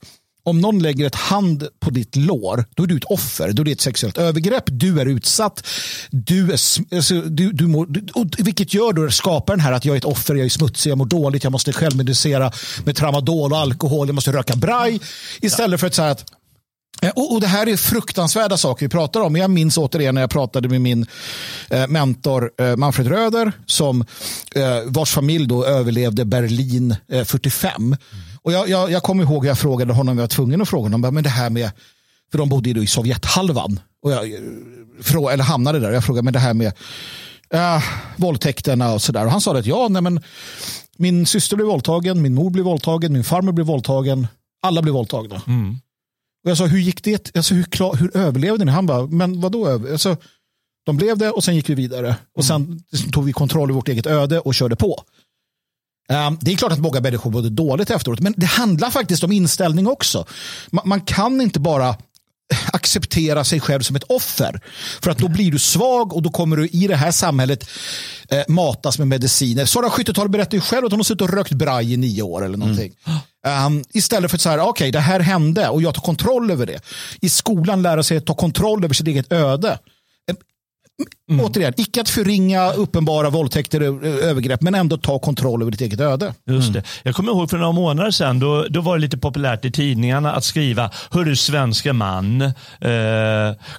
[0.49, 3.53] om någon lägger ett hand på ditt lår, då är du ett offer.
[3.53, 4.65] Då är det ett sexuellt övergrepp.
[4.67, 5.67] Du är utsatt.
[6.11, 6.59] Du är,
[6.97, 10.05] alltså, du, du mår, och vilket gör då skapar den här att jag är ett
[10.05, 12.53] offer, jag är smutsig, jag mår dåligt, jag måste självmedicera
[12.85, 15.01] med tramadol och alkohol, jag måste röka braj.
[15.41, 16.33] Istället för att säga att
[17.03, 19.37] eh, och, och, Det här är fruktansvärda saker vi pratar om.
[19.37, 21.07] Jag minns återigen när jag pratade med min
[21.71, 24.05] eh, mentor eh, Manfred Röder som
[24.55, 27.97] eh, vars familj då överlevde Berlin eh, 45.
[28.49, 31.15] Och jag, jag, jag kommer ihåg jag frågade honom, jag var tvungen att fråga honom,
[31.15, 31.71] men det här med,
[32.31, 36.39] för de bodde ju i Sovjethalvan, och jag, eller hamnade där, jag frågade, men det
[36.39, 36.73] här med
[37.51, 37.83] äh,
[38.17, 39.25] våldtäkterna och sådär.
[39.25, 40.21] Och han sa att ja, nej men
[40.97, 44.27] min syster blev våldtagen, min mor blev våldtagen, min farmor blev våldtagen,
[44.63, 45.43] alla blev våldtagna.
[45.47, 45.71] Mm.
[46.45, 47.37] Och jag sa, hur gick det?
[47.37, 48.73] Alltså, hur, klar, hur överlevde ni?
[48.73, 49.69] Han bara, men vadå?
[49.69, 50.17] Alltså,
[50.87, 52.17] de blev det och sen gick vi vidare.
[52.37, 52.83] Och sen
[53.13, 55.03] tog vi kontroll över vårt eget öde och körde på.
[56.12, 59.33] Ehm, det är klart att många människor mådde dåligt efteråt, men det handlar faktiskt om
[59.33, 60.27] inställning också.
[60.71, 61.97] Man kan inte bara
[62.73, 64.61] acceptera sig själv som ett offer.
[65.03, 67.71] För att då blir du svag och då kommer du i det här samhället
[68.29, 69.64] eh, matas med mediciner.
[69.64, 72.44] Sara Skyttetal berättar ju själv att hon har suttit och rökt braj i nio år
[72.44, 72.92] eller någonting.
[73.07, 73.66] Mm.
[73.66, 76.66] Um, istället för att säga, okej, okay, det här hände och jag tar kontroll över
[76.66, 76.81] det.
[77.21, 79.79] I skolan lära sig att ta kontroll över sitt eget öde.
[81.31, 81.45] Mm.
[81.45, 86.01] Återigen, icke att förringa uppenbara våldtäkter och övergrepp, men ändå ta kontroll över ditt eget
[86.01, 86.35] öde.
[86.47, 86.83] Just det.
[87.03, 90.33] Jag kommer ihåg för några månader sedan, då, då var det lite populärt i tidningarna
[90.33, 92.51] att skriva, hörru svenska man, eh,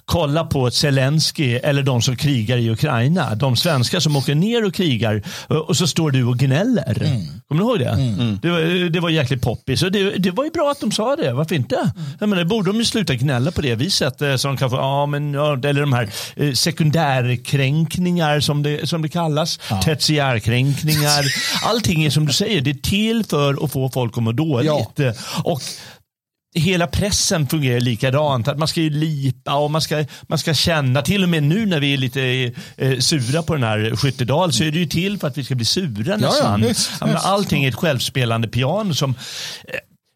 [0.04, 3.34] kolla på Zelensky eller de som krigar i Ukraina.
[3.34, 5.22] De svenskar som åker ner och krigar
[5.68, 7.02] och så står du och gnäller.
[7.02, 7.20] Mm.
[7.48, 7.88] Kommer du ihåg det?
[7.88, 8.38] Mm.
[8.42, 9.82] Det, var, det var jäkligt poppis.
[9.82, 11.76] Och det, det var ju bra att de sa det, varför inte?
[11.76, 11.90] Mm.
[12.20, 14.22] Jag menar, borde de ju sluta gnälla på det viset.
[14.22, 18.88] Eh, som kan få, ja, men, ja, eller de här eh, sekundär tertiärkränkningar som det,
[18.88, 19.60] som det kallas.
[19.70, 19.82] Ja.
[19.82, 21.24] Tertiärkränkningar.
[21.68, 24.66] Allting är som du säger, det är till för att få folk att må dåligt.
[24.66, 25.14] Ja.
[25.44, 25.62] Och
[26.54, 28.48] hela pressen fungerar likadant.
[28.48, 31.02] Att man ska ju lipa och man ska, man ska känna.
[31.02, 34.64] Till och med nu när vi är lite eh, sura på den här Skyttedal så
[34.64, 36.60] är det ju till för att vi ska bli sura nästan.
[36.62, 36.90] Ja, ja, yes,
[37.24, 39.10] allting är ett självspelande piano som
[39.64, 39.74] eh,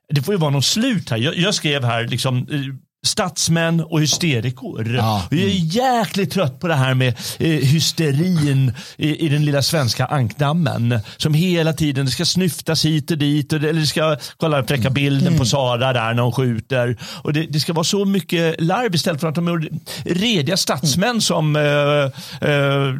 [0.09, 1.17] det får ju vara någon slut här.
[1.17, 2.61] Jag, jag skrev här liksom, eh,
[3.05, 4.95] statsmän och hysterikor.
[4.97, 5.29] Ja.
[5.31, 5.45] Mm.
[5.45, 10.07] Jag är jäkligt trött på det här med eh, hysterin i, i, den lilla svenska
[10.07, 10.99] ankdammen.
[11.17, 13.53] Som hela tiden, det ska snyftas hit och dit.
[13.53, 14.95] Och det, eller det ska, kolla fräcka mm.
[14.95, 15.39] bilden mm.
[15.39, 16.97] på Sara där när hon skjuter.
[17.03, 19.69] Och det, det, ska vara så mycket larv istället för att de är
[20.05, 21.21] rediga statsmän mm.
[21.21, 22.11] som eh, eh,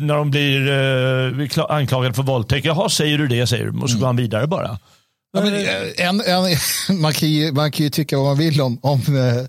[0.01, 0.71] när de blir
[1.59, 2.67] eh, anklagade för våldtäkt.
[2.67, 3.81] Jaha, säger du det, säger du.
[3.81, 4.79] Och så går han vidare bara.
[5.35, 6.57] Ja, men, eh, en, en,
[7.01, 9.45] man, kan ju, man kan ju tycka vad man vill om, om eh,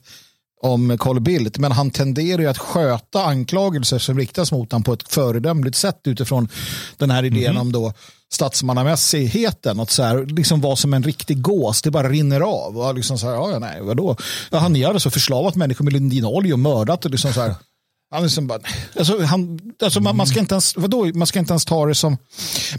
[0.66, 4.94] om Carl Bildt, men han tenderar ju att sköta anklagelser som riktas mot honom på
[4.94, 6.50] ett föredömligt sätt utifrån
[6.98, 7.62] den här idén mm.
[7.62, 7.94] om då
[8.34, 9.80] statsmannamässigheten.
[9.80, 12.78] Att så här, liksom vara som en riktig gås, det bara rinner av.
[12.78, 14.16] Och liksom så här, ja, nej, vadå?
[14.52, 17.56] Ja, han har alltså förslavat människor med linolja och mördat och liksom så här.
[18.16, 18.60] Han liksom bara,
[18.98, 21.96] alltså, han, alltså man, man, ska inte ens, vadå, man ska inte ens ta det
[21.96, 22.18] som...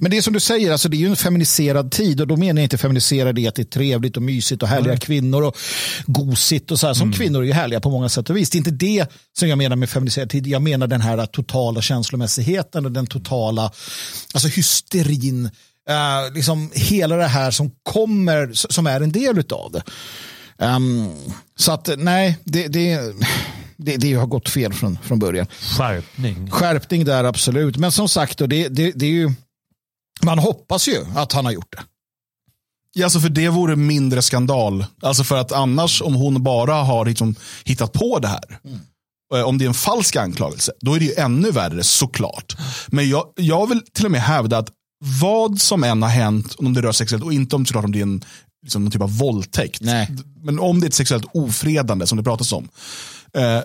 [0.00, 2.36] Men det är som du säger, alltså, det är ju en feminiserad tid och då
[2.36, 5.00] menar jag inte feminiserad i att det är trevligt och mysigt och härliga mm.
[5.00, 5.56] kvinnor och
[6.06, 6.94] gosigt och så här.
[6.94, 7.18] Som mm.
[7.18, 8.50] kvinnor är ju härliga på många sätt och vis.
[8.50, 9.06] Det är inte det
[9.38, 10.46] som jag menar med feminiserad tid.
[10.46, 13.72] Jag menar den här totala känslomässigheten och den totala
[14.34, 15.50] alltså hysterin.
[15.90, 19.82] Uh, liksom hela det här som kommer, som är en del av det.
[20.58, 21.12] Um,
[21.56, 23.14] så att nej, det, det
[23.76, 25.46] det, det har gått fel från, från början.
[25.60, 26.50] Skärpning.
[26.50, 27.76] Skärpning där absolut.
[27.76, 29.32] Men som sagt, det, det, det är ju,
[30.22, 31.82] man hoppas ju att han har gjort det.
[32.92, 34.86] Ja, alltså för det vore mindre skandal.
[35.02, 37.34] Alltså för att annars om hon bara har liksom
[37.64, 38.60] hittat på det här.
[38.64, 38.78] Mm.
[39.46, 42.56] Om det är en falsk anklagelse, då är det ju ännu värre såklart.
[42.86, 44.70] Men jag, jag vill till och med hävda att
[45.20, 47.98] vad som än har hänt, om det rör sexuellt och inte om, såklart, om det
[47.98, 48.24] är en
[48.62, 49.80] liksom, någon typ av våldtäkt.
[49.80, 50.10] Nej.
[50.42, 52.68] Men om det är ett sexuellt ofredande som det pratas om,
[53.32, 53.62] Eh,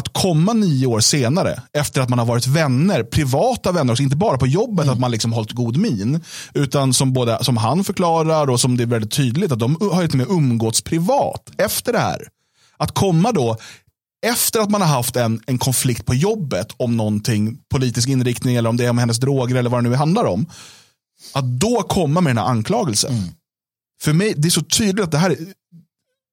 [0.00, 4.16] att komma nio år senare, efter att man har varit vänner, privata vänner, också, inte
[4.16, 4.92] bara på jobbet, mm.
[4.92, 6.20] att man liksom hållit god min,
[6.54, 10.06] utan som, både, som han förklarar och som det är väldigt tydligt, att de har
[10.06, 12.28] till och med umgåtts privat efter det här.
[12.76, 13.56] Att komma då,
[14.26, 18.70] efter att man har haft en, en konflikt på jobbet om någonting, politisk inriktning eller
[18.70, 20.46] om det är om hennes droger eller vad det nu handlar om,
[21.32, 23.12] att då komma med den här anklagelsen.
[23.12, 23.28] Mm.
[24.00, 25.36] För mig, det är så tydligt att det här,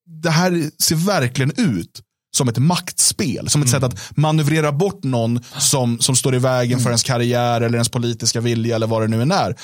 [0.06, 2.00] det här ser verkligen ut
[2.36, 3.48] som ett maktspel.
[3.48, 3.80] Som ett mm.
[3.80, 6.82] sätt att manövrera bort någon som, som står i vägen mm.
[6.82, 9.56] för ens karriär eller ens politiska vilja eller vad det nu än är.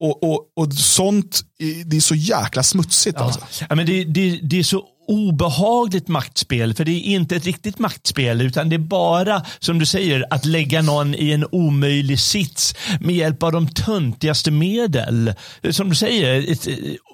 [0.00, 1.40] Och, och, och sånt,
[1.86, 3.16] det är så jäkla smutsigt.
[3.18, 3.24] Ja.
[3.24, 3.40] Alltså.
[3.68, 6.74] Ja, men det, det, det är så obehagligt maktspel.
[6.74, 10.44] För det är inte ett riktigt maktspel utan det är bara, som du säger, att
[10.44, 15.34] lägga någon i en omöjlig sits med hjälp av de töntigaste medel.
[15.70, 16.68] Som du säger, ett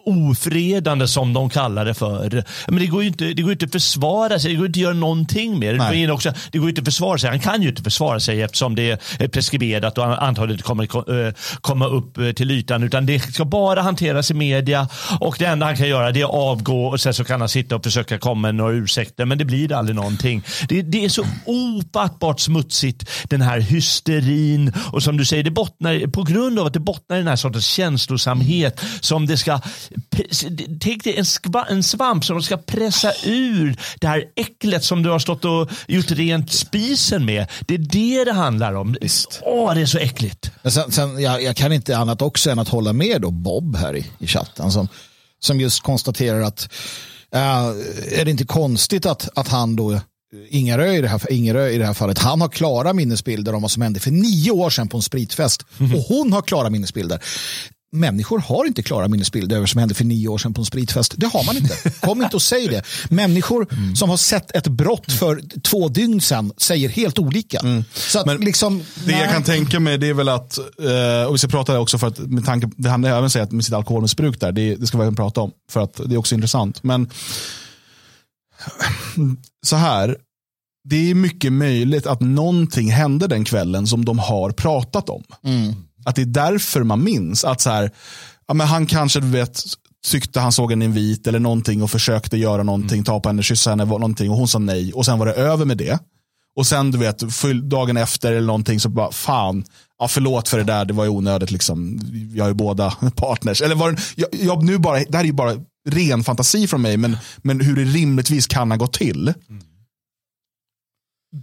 [0.08, 2.44] ofredande som de kallar det för.
[2.68, 4.82] Men det går ju inte, det går inte att försvara sig, det går inte att
[4.82, 5.60] göra någonting.
[5.60, 7.30] Det, också, det går inte att försvara sig.
[7.30, 11.32] Han kan ju inte försvara sig eftersom det är preskriberat och antagligen inte kommer eh,
[11.60, 12.82] komma upp eh, till ytan.
[12.82, 14.88] Utan det ska bara hanteras i media
[15.20, 17.48] och det enda han kan göra det är att avgå och sen så kan han
[17.48, 19.24] sitta och försöka komma med några ursäkter.
[19.24, 20.42] Men det blir aldrig någonting.
[20.68, 26.10] Det, det är så ofattbart smutsigt den här hysterin och som du säger, det bottnar
[26.10, 29.60] på grund av att det bottnar i den här sortens känslosamhet som det ska
[30.80, 31.24] Tänk dig en,
[31.68, 35.70] en svamp som de ska pressa ur det här äcklet som du har stått och
[35.88, 37.46] gjort rent spisen med.
[37.66, 38.96] Det är det det handlar om.
[39.00, 39.40] Visst.
[39.42, 40.50] Åh, det är så äckligt.
[40.62, 43.76] Men sen, sen jag, jag, kan inte annat också än att hålla med då Bob
[43.76, 44.88] här i, i chatten som,
[45.40, 46.72] som just konstaterar att
[47.34, 47.40] äh,
[48.20, 50.00] är det inte konstigt att, att han då
[50.48, 53.70] Ingerö i, det här, Ingerö i det här fallet, han har klara minnesbilder om vad
[53.70, 55.64] som hände för nio år sedan på en spritfest.
[55.80, 55.94] Mm.
[55.94, 57.22] Och hon har klara minnesbilder.
[57.92, 60.64] Människor har inte klara minnesbilder över vad som hände för nio år sedan på en
[60.64, 61.14] spritfest.
[61.16, 61.90] Det har man inte.
[62.00, 62.82] Kom inte och säg det.
[63.10, 63.96] Människor mm.
[63.96, 67.58] som har sett ett brott för två dygn sedan säger helt olika.
[67.58, 67.84] Mm.
[67.94, 69.20] Så Men liksom, det nej.
[69.20, 72.06] jag kan tänka mig det är väl att, eh, och vi ska prata också för
[72.06, 74.98] att med tanke, det handlar även säga att med sitt alkoholmissbruk där, det, det ska
[74.98, 76.82] vi även prata om för att det är också intressant.
[76.82, 77.10] Men
[79.66, 80.16] så här,
[80.88, 85.22] det är mycket möjligt att någonting hände den kvällen som de har pratat om.
[85.44, 85.74] Mm.
[86.08, 87.90] Att det är därför man minns att så här,
[88.46, 89.62] ja, men han kanske vet,
[90.06, 93.04] tyckte han såg en invit eller någonting och försökte göra någonting, mm.
[93.04, 95.64] ta på henne, kyssa henne någonting och hon sa nej och sen var det över
[95.64, 95.98] med det.
[96.56, 97.22] Och sen du vet,
[97.62, 99.64] dagen efter eller någonting så bara fan,
[99.98, 102.00] ja, förlåt för det där, det var ju onödigt liksom.
[102.12, 103.62] Vi har ju båda partners.
[103.62, 105.54] Eller var det, jag, jag, nu bara, det här är ju bara
[105.88, 109.34] ren fantasi från mig, men, men hur det rimligtvis kan ha gått till.
[109.48, 109.62] Mm.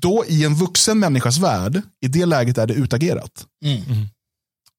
[0.01, 3.45] Då i en vuxen människas värld, i det läget är det utagerat.
[3.65, 3.83] Mm.
[3.83, 4.07] mm.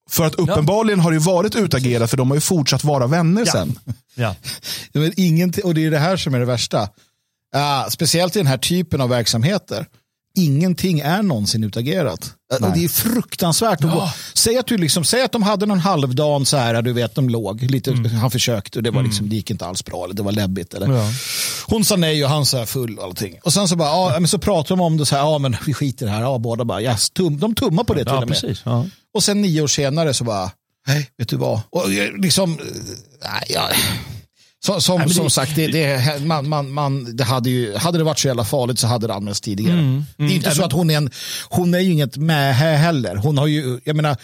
[0.09, 3.51] För att uppenbarligen har det varit utagerat för de har ju fortsatt vara vänner ja.
[3.51, 3.79] sen.
[4.19, 4.35] Ja.
[4.93, 6.81] Men ingenting, och det är det här som är det värsta.
[7.55, 9.85] Uh, speciellt i den här typen av verksamheter
[10.37, 12.33] ingenting är någonsin utagerat.
[12.59, 12.71] Nej.
[12.75, 13.79] Det är fruktansvärt.
[13.81, 14.13] Ja.
[14.33, 17.29] Säg, att du liksom, säg att de hade någon halvdan så här, du vet, de
[17.29, 18.11] låg, lite, mm.
[18.15, 19.29] han försökte och det, var liksom, mm.
[19.29, 20.73] det gick inte alls bra, eller det var läbbigt.
[20.73, 20.93] Eller.
[20.93, 21.11] Ja.
[21.65, 23.35] Hon sa nej och han sa full och allting.
[23.43, 25.57] Och sen så, bara, ja, men så pratar de om det så här, ja men
[25.65, 28.13] vi skiter i det här, ja, båda bara, yes, tum, de tummar på det till
[28.13, 28.41] ja, och med.
[28.41, 28.61] Precis,
[29.17, 30.51] och sen nio år senare så bara,
[30.87, 32.59] nej, vet du vad, och liksom,
[33.23, 33.69] nej, ja.
[34.65, 38.03] Som, som, Nej, som sagt, det, det, man, man, man, det hade, ju, hade det
[38.03, 39.73] varit så jävla farligt så hade det anmälts tidigare.
[39.73, 41.09] Mm, mm, det är inte så att hon är, en,
[41.49, 43.15] hon är ju inget med heller.
[43.15, 44.17] Hon har ju, jag menar,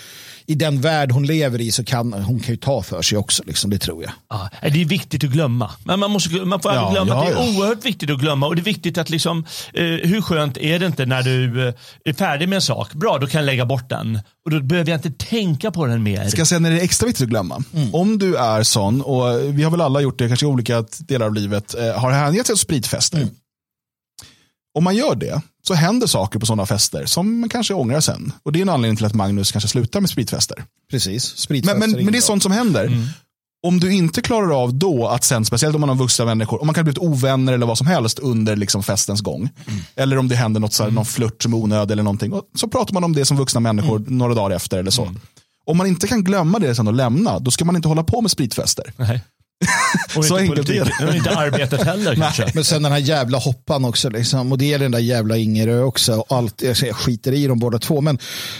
[0.46, 3.44] i den värld hon lever i så kan hon kan ju ta för sig också.
[3.46, 4.12] Liksom, det tror jag.
[4.30, 5.72] Ja, det är viktigt att glömma.
[5.84, 8.48] Men man, måste, man får ja, glömma ja, att det är oerhört viktigt att glömma.
[8.48, 11.74] Och det är viktigt att liksom, eh, hur skönt är det inte när du eh,
[12.06, 12.94] är färdig med en sak?
[12.94, 14.20] Bra, då kan jag lägga bort den.
[14.46, 16.28] Och då behöver jag inte tänka på den mer.
[16.28, 17.64] Ska jag säga när det är extra viktigt att glömma?
[17.74, 17.96] Mm.
[17.96, 21.26] Om du är sån, och vi har väl alla gjort det, kanske i olika delar
[21.26, 23.18] av livet, eh, har hängett sig åt spritfester.
[23.18, 23.30] Mm.
[24.76, 28.32] Om man gör det så händer saker på sådana fester som man kanske ångrar sen.
[28.44, 30.64] Och det är en anledning till att Magnus kanske slutar med spritfester.
[30.92, 32.86] Precis, spritfester men, men, men det är sånt som händer.
[32.86, 33.06] Mm.
[33.68, 36.68] Om du inte klarar av då att sen, speciellt om man har vuxna människor, om
[36.68, 39.50] man kan bli ovänner eller vad som helst under liksom festens gång.
[39.68, 39.80] Mm.
[39.96, 40.96] Eller om det händer något, så här, mm.
[40.96, 42.34] någon flört som är onödig eller någonting.
[42.34, 44.18] Och så pratar man om det som vuxna människor mm.
[44.18, 45.04] några dagar efter eller så.
[45.04, 45.20] Mm.
[45.66, 48.22] Om man inte kan glömma det sen och lämna, då ska man inte hålla på
[48.22, 48.94] med spritfester.
[48.98, 49.22] Nej.
[50.16, 51.08] Och så enkelt är det.
[51.08, 52.52] Och inte arbetet heller kanske.
[52.54, 54.10] Men sen den här jävla hoppan också.
[54.10, 54.52] Liksom.
[54.52, 56.26] Och det gäller den där jävla Ingerö också.
[56.30, 58.02] allt, jag skiter i dem båda två.
[58.02, 58.18] Men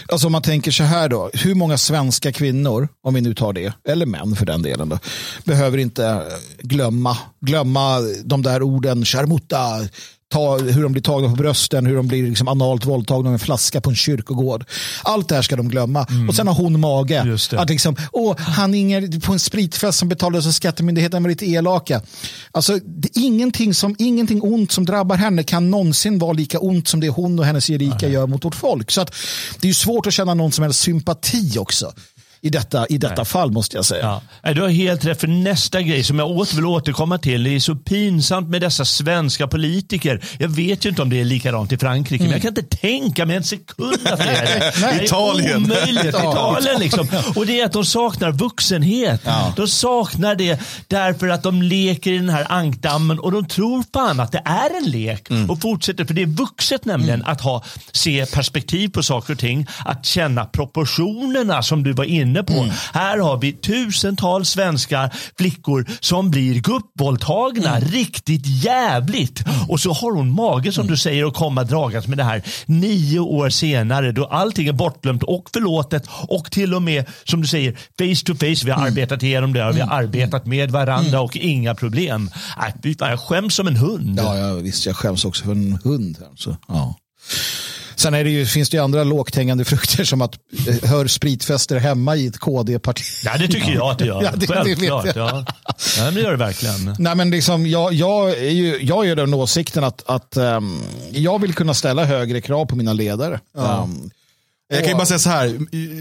[0.08, 1.30] alltså, om man tänker så här då.
[1.34, 4.98] Hur många svenska kvinnor, om vi nu tar det, eller män för den delen, då,
[5.44, 6.22] behöver inte
[6.62, 9.88] glömma, glömma de där orden, charmutta,
[10.34, 13.38] ta, hur de blir tagna på brösten, hur de blir liksom analt våldtagna med en
[13.38, 14.64] flaska på en kyrkogård.
[15.02, 16.06] Allt det här ska de glömma.
[16.10, 16.28] Mm.
[16.28, 17.38] Och sen har hon mage.
[17.52, 22.02] Att liksom, åh, han Inger på en spritfest som betalades av Skattemyndigheten var lite elaka.
[22.52, 27.00] Alltså, det, ingenting, som, ingenting ont som drabbar henne kan någonsin vara lika ont som
[27.00, 28.90] det hon och hennes Erika gör mot vårt folk.
[28.90, 29.14] Så att,
[29.60, 31.92] det är svårt att känna någon som helst sympati också
[32.44, 34.20] i detta, i detta fall måste jag säga.
[34.42, 34.52] Ja.
[34.52, 37.60] Du har helt rätt, för nästa grej som jag åter vill återkomma till, det är
[37.60, 40.24] så pinsamt med dessa svenska politiker.
[40.38, 42.30] Jag vet ju inte om det är likadant i Frankrike, mm.
[42.30, 45.04] men jag kan inte tänka mig en sekund att det är det.
[45.04, 45.64] Italien.
[45.64, 46.04] Omöjligt.
[46.04, 47.08] Italien liksom.
[47.36, 49.20] Och det är att de saknar vuxenhet.
[49.24, 49.52] Ja.
[49.56, 54.20] De saknar det därför att de leker i den här ankdammen och de tror fan
[54.20, 55.50] att det är en lek mm.
[55.50, 57.32] och fortsätter, för det är vuxet nämligen mm.
[57.32, 62.33] att ha, se perspektiv på saker och ting, att känna proportionerna som du var inne
[62.34, 62.52] inne på.
[62.52, 62.74] Mm.
[62.92, 67.88] Här har vi tusentals svenska flickor som blir gubbvåldtagna mm.
[67.88, 69.46] riktigt jävligt.
[69.46, 69.70] Mm.
[69.70, 73.18] Och så har hon mage som du säger att komma dragandes med det här nio
[73.18, 77.72] år senare då allting är bortglömt och förlåtet och till och med som du säger
[77.72, 78.64] face to face.
[78.64, 78.92] Vi har mm.
[78.92, 79.98] arbetat igenom det och vi har mm.
[80.04, 81.20] arbetat med varandra mm.
[81.20, 82.30] och inga problem.
[82.84, 84.18] Äh, jag skäms som en hund.
[84.18, 86.18] Ja, ja visst jag skäms också för en hund.
[86.30, 86.56] Alltså.
[86.68, 86.94] Ja.
[87.96, 91.06] Sen är det ju, finns det ju andra lågt hängande frukter som att eh, hör
[91.06, 93.02] spritfester hemma i ett KD-parti.
[93.24, 94.22] Ja, det tycker jag att det gör.
[94.24, 95.04] ja, det, Självklart.
[95.04, 95.44] Det ja.
[95.98, 96.96] ja, det gör det verkligen.
[96.98, 101.40] Nej, men liksom, jag, jag, är ju, jag är den åsikten att, att um, jag
[101.40, 103.40] vill kunna ställa högre krav på mina ledare.
[103.56, 103.82] Ja.
[103.82, 104.10] Um,
[104.68, 105.58] jag kan ju bara säga så här,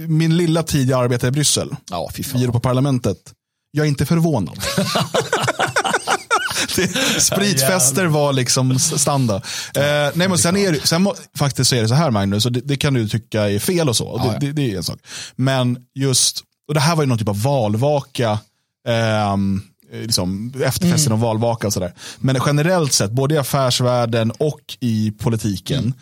[0.07, 3.17] min lilla tid jag arbetade i Bryssel, ja, fy på parlamentet,
[3.71, 4.59] jag är inte förvånad.
[7.19, 9.43] spritfester var liksom standard.
[9.75, 9.81] Eh,
[10.13, 12.59] nej, men sen, är det, sen faktiskt så är det så här Magnus, och det,
[12.59, 14.07] det kan du tycka är fel och så.
[14.07, 14.99] Och det, det, det, är en sak.
[15.35, 18.39] Men just, och det här var ju någon typ av valvaka.
[18.87, 19.37] Eh,
[19.91, 21.23] liksom, efterfesten mm.
[21.23, 21.93] och valvaka och sådär.
[22.17, 25.93] Men generellt sett, både i affärsvärlden och i politiken, mm.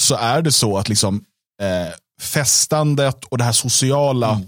[0.00, 1.24] så är det så att liksom,
[1.62, 4.46] eh, festandet och det här sociala mm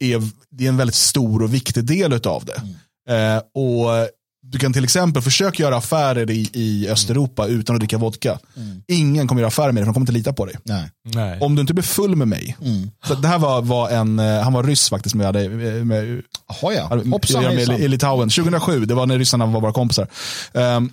[0.00, 2.62] är, det är en väldigt stor och viktig del av det.
[3.14, 4.08] Eh, och
[4.48, 8.38] du kan till exempel försöka göra affärer i, i Östeuropa utan att dricka vodka.
[8.88, 10.54] Ingen kommer göra affärer med dig, för de kommer inte lita på dig.
[10.64, 10.90] Nej.
[11.14, 11.40] Nej.
[11.40, 12.56] Om du inte blir full med mig.
[13.06, 15.50] Så det här var, var en, eh, han var ryss faktiskt, med, eh,
[15.84, 18.28] med, Jaha ja, hoppsan med, med, i Litauen.
[18.28, 20.08] 2007, det var när ryssarna var våra kompisar.
[20.54, 20.92] Ehm,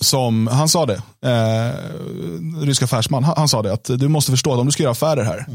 [0.00, 1.74] som, han sa det, eh,
[2.66, 4.92] rysk affärsman, han, han sa det att du måste förstå att om du ska göra
[4.92, 5.46] affärer här,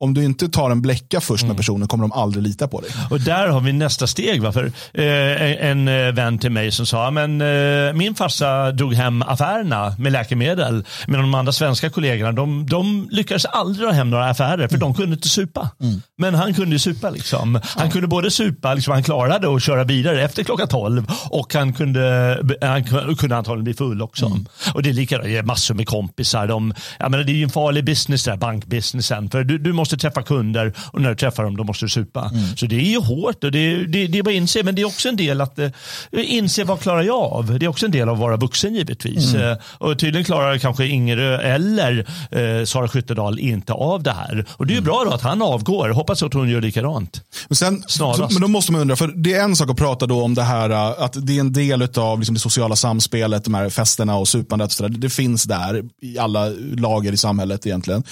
[0.00, 2.90] om du inte tar en bläcka först med personen kommer de aldrig lita på dig.
[3.10, 4.42] Och där har vi nästa steg.
[4.42, 4.52] Va?
[4.52, 9.22] För, eh, en eh, vän till mig som sa, men eh, min farsa drog hem
[9.22, 10.84] affärerna med läkemedel.
[11.06, 14.94] Men de andra svenska kollegorna, de, de lyckades aldrig dra hem några affärer för de
[14.94, 15.70] kunde inte supa.
[16.18, 17.10] Men han kunde ju supa.
[17.10, 17.60] Liksom.
[17.64, 21.72] Han kunde både supa, liksom, han klarade att köra vidare efter klockan 12 och han
[21.72, 22.84] kunde, han
[23.16, 24.32] kunde antagligen bli full också.
[24.74, 26.46] Och det är likadant, massor med kompisar.
[26.46, 29.30] De, jag menar, det är ju en farlig business där, bankbusinessen.
[29.30, 32.30] För du, du måste träffa kunder och när du träffar dem då måste du supa.
[32.56, 34.62] Så det är ju hårt och det, det, det är bara att inse.
[34.62, 35.70] Men det är också en del att eh,
[36.12, 37.58] inse vad klarar jag av.
[37.58, 39.34] Det är också en del av att vara vuxen givetvis.
[39.34, 44.44] Eh, och tydligen klarar kanske Ingerö eller eh, Sara Skyttedal inte av det här.
[44.50, 45.88] Och det är ju bra då att han avgår.
[45.88, 47.22] Hoppas att hon gör likadant.
[47.48, 48.32] Men, sen, Snarast.
[48.32, 50.42] men då måste man undra, för det är en sak att prata då om det
[50.42, 54.16] här äh, att det är en del av liksom det sociala samspelet, de här festerna
[54.16, 54.66] och supandet.
[54.66, 54.88] och så där.
[54.98, 58.02] Det finns där i alla lager i samhället egentligen.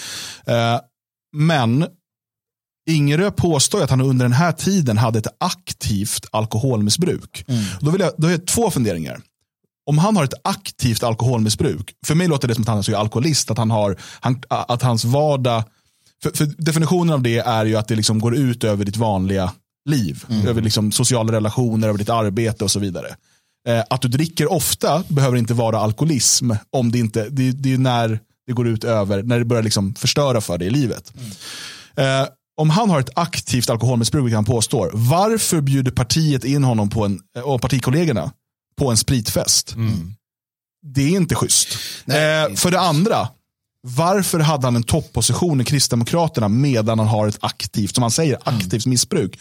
[1.32, 1.86] Men
[2.90, 7.44] Ingerö påstår att han under den här tiden hade ett aktivt alkoholmissbruk.
[7.80, 9.20] Då, vill jag, då har jag två funderingar.
[9.90, 13.50] Om han har ett aktivt alkoholmissbruk, för mig låter det som att han är alkoholist,
[13.50, 15.64] att, han har, han, att hans vardag,
[16.22, 19.52] för, för definitionen av det är ju att det liksom går ut över ditt vanliga
[19.88, 23.16] liv, över liksom sociala relationer, över ditt arbete och så vidare.
[23.68, 27.78] Eh, att du dricker ofta behöver inte vara alkoholism, om det inte, det, det är
[27.78, 31.12] när det går ut över, när det börjar liksom förstöra för dig i livet.
[31.96, 36.90] Eh, om han har ett aktivt alkoholmissbruk, vilket han påstår, varför bjuder partiet in honom
[36.90, 38.32] på en, och partikollegorna
[38.78, 39.74] på en spritfest?
[40.86, 41.68] Det är inte schysst.
[42.06, 43.28] eh, för det andra,
[43.82, 48.38] varför hade han en topposition i Kristdemokraterna medan han har ett aktivt, som han säger,
[48.44, 49.38] aktivt missbruk?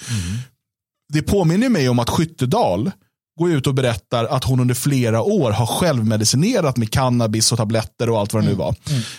[1.13, 2.91] Det påminner mig om att Skyttedal
[3.39, 8.09] går ut och berättar att hon under flera år har självmedicinerat med cannabis och tabletter
[8.09, 8.75] och allt vad det nu var.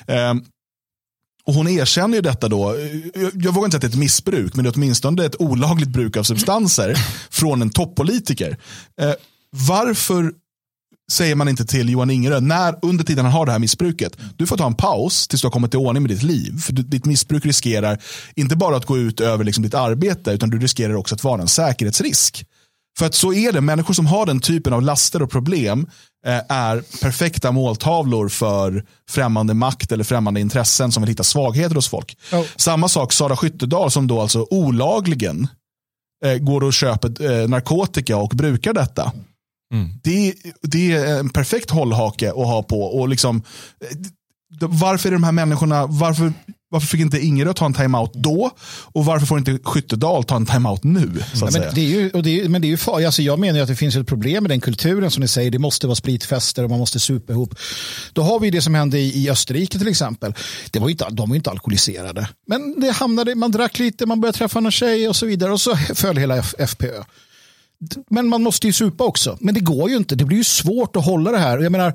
[0.07, 0.45] Ehm,
[1.47, 2.77] och hon erkänner ju detta då,
[3.15, 5.41] jag, jag vågar inte säga att det är ett missbruk, men det är åtminstone ett
[5.41, 6.95] olagligt bruk av substanser
[7.31, 8.57] från en toppolitiker.
[9.01, 9.13] Eh,
[9.51, 10.33] varför
[11.13, 14.47] säger man inte till Johan Ingerö, när, under tiden han har det här missbruket, du
[14.47, 16.61] får ta en paus tills du har kommit till ordning med ditt liv.
[16.61, 17.99] För ditt missbruk riskerar
[18.35, 21.43] inte bara att gå ut över liksom ditt arbete, utan du riskerar också att vara
[21.43, 22.45] en säkerhetsrisk.
[22.99, 25.87] För att så är det, människor som har den typen av laster och problem
[26.27, 31.89] eh, är perfekta måltavlor för främmande makt eller främmande intressen som vill hitta svagheter hos
[31.89, 32.19] folk.
[32.33, 32.45] Ja.
[32.57, 35.49] Samma sak Sara Skyttedal som då alltså olagligen
[36.25, 39.13] eh, går och köper eh, narkotika och brukar detta.
[40.03, 42.83] Det, det är en perfekt hållhake att ha på.
[42.83, 43.43] Och liksom,
[43.81, 43.99] eh,
[44.61, 46.33] varför är de här människorna, varför,
[46.71, 48.51] varför fick inte Ingerö ta en timeout då?
[48.93, 51.11] Och varför får inte Skyttedal ta en timeout nu?
[51.35, 51.65] Så att Ja, säga.
[51.65, 53.61] men det är ju, och det är, men det är ju far, alltså jag menar
[53.61, 55.51] att det finns ett problem med den kulturen som ni säger.
[55.51, 57.55] Det måste vara spritfester och man måste supa ihop.
[58.13, 60.35] Då har vi det som hände i, i Österrike till exempel.
[60.71, 62.29] Det var inte, de var inte alkoholiserade.
[62.47, 65.53] Men det hamnade, man drack lite, man började träffa någon tjej och så vidare.
[65.53, 67.03] Och så föll hela F, FPÖ.
[68.11, 69.37] Men man måste ju supa också.
[69.41, 70.15] Men det går ju inte.
[70.15, 71.59] Det blir ju svårt att hålla det här.
[71.59, 71.89] Jag menar,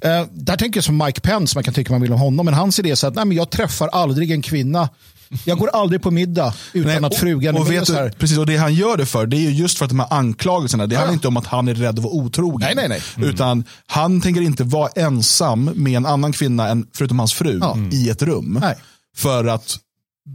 [0.00, 2.46] eh, där tänker jag som Mike Pence, man kan tycka man vill om honom.
[2.46, 4.88] Men hans idé är så att nej, men jag träffar aldrig en kvinna.
[5.44, 8.46] Jag går aldrig på middag utan Nej, att frugan och, och vet du, precis, och
[8.46, 10.96] det han gör det för, det är ju just för att de här anklagelserna, det
[10.96, 12.70] handlar inte om att han är rädd att vara otrogen.
[12.76, 13.28] Nej, nej, nej.
[13.28, 17.78] Utan han tänker inte vara ensam med en annan kvinna, än, förutom hans fru, Ja.
[17.92, 18.58] i ett rum.
[18.62, 18.74] Nej.
[19.16, 19.78] För att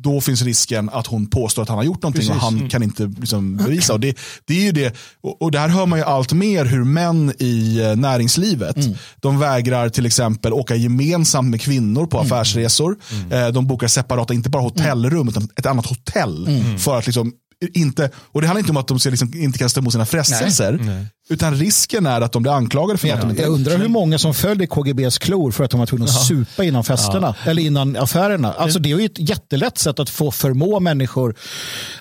[0.03, 2.59] då finns risken att hon påstår att han har gjort någonting och Precis.
[2.59, 3.93] han kan inte liksom bevisa.
[3.93, 6.83] Och det, det är ju det, och, och där hör man ju allt mer hur
[6.83, 8.75] män i eh, näringslivet,
[9.21, 12.97] de vägrar till exempel åka gemensamt med kvinnor på affärsresor.
[13.31, 16.49] Eh, De bokar separata, inte bara hotellrum, utan ett annat hotell.
[16.79, 17.33] För att liksom
[17.73, 20.79] inte, och det handlar inte om att de liksom inte kan stå emot sina frestelser.
[21.29, 23.21] Utan risken är att de blir anklagade för något.
[23.21, 26.05] de inte Jag undrar hur många som följer KGBs klor för att de var tvungna
[26.05, 28.53] att supa innan festerna eller innan affärerna.
[28.53, 31.35] Alltså det är ju ett jättelätt sätt att få förmå människor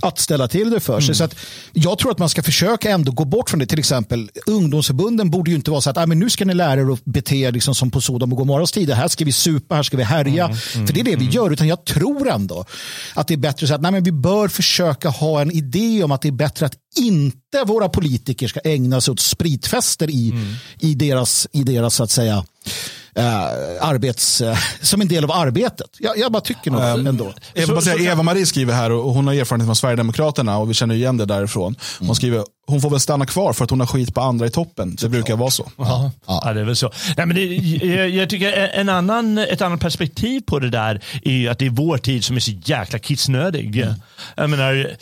[0.01, 1.15] att ställa till det för sig.
[1.15, 1.35] Så att
[1.73, 3.67] jag tror att man ska försöka ändå gå bort från det.
[3.67, 6.81] Till exempel ungdomsförbunden borde ju inte vara så att ah, men nu ska ni lära
[6.81, 8.91] er att bete er liksom som på Sodom och Gomorras tid.
[8.91, 10.55] Här ska vi supa, här ska vi härja.
[10.55, 11.51] För det är det vi gör.
[11.51, 12.65] Utan jag tror ändå
[13.15, 16.13] att det är bättre så att nej, men vi bör försöka ha en idé om
[16.13, 20.35] att det är bättre att inte våra politiker ska ägna sig åt spritfester i,
[20.81, 22.45] i deras, i deras så att säga
[23.17, 23.43] eh,
[23.81, 25.91] arbets, eh, som en del av arbetet.
[25.99, 27.33] Jag, jag bara tycker nog Um, ändå.
[27.99, 31.77] Eva-Marie skriver här och hon har erfarenhet från Sverigedemokraterna och vi känner igen det därifrån.
[31.99, 34.51] Hon skriver hon får väl stanna kvar för att hon har skit på andra i
[34.51, 34.97] toppen.
[35.01, 35.71] Det brukar vara så.
[35.77, 36.53] Ja, ja.
[36.53, 36.93] det är väl så.
[37.17, 37.45] Nej, men det,
[37.87, 41.71] jag, jag tycker en annan, ett annat perspektiv på det där är att det är
[41.71, 43.77] vår tid som är så jäkla kissnödig.
[43.77, 43.95] Mm.
[44.37, 44.97] Jag menar,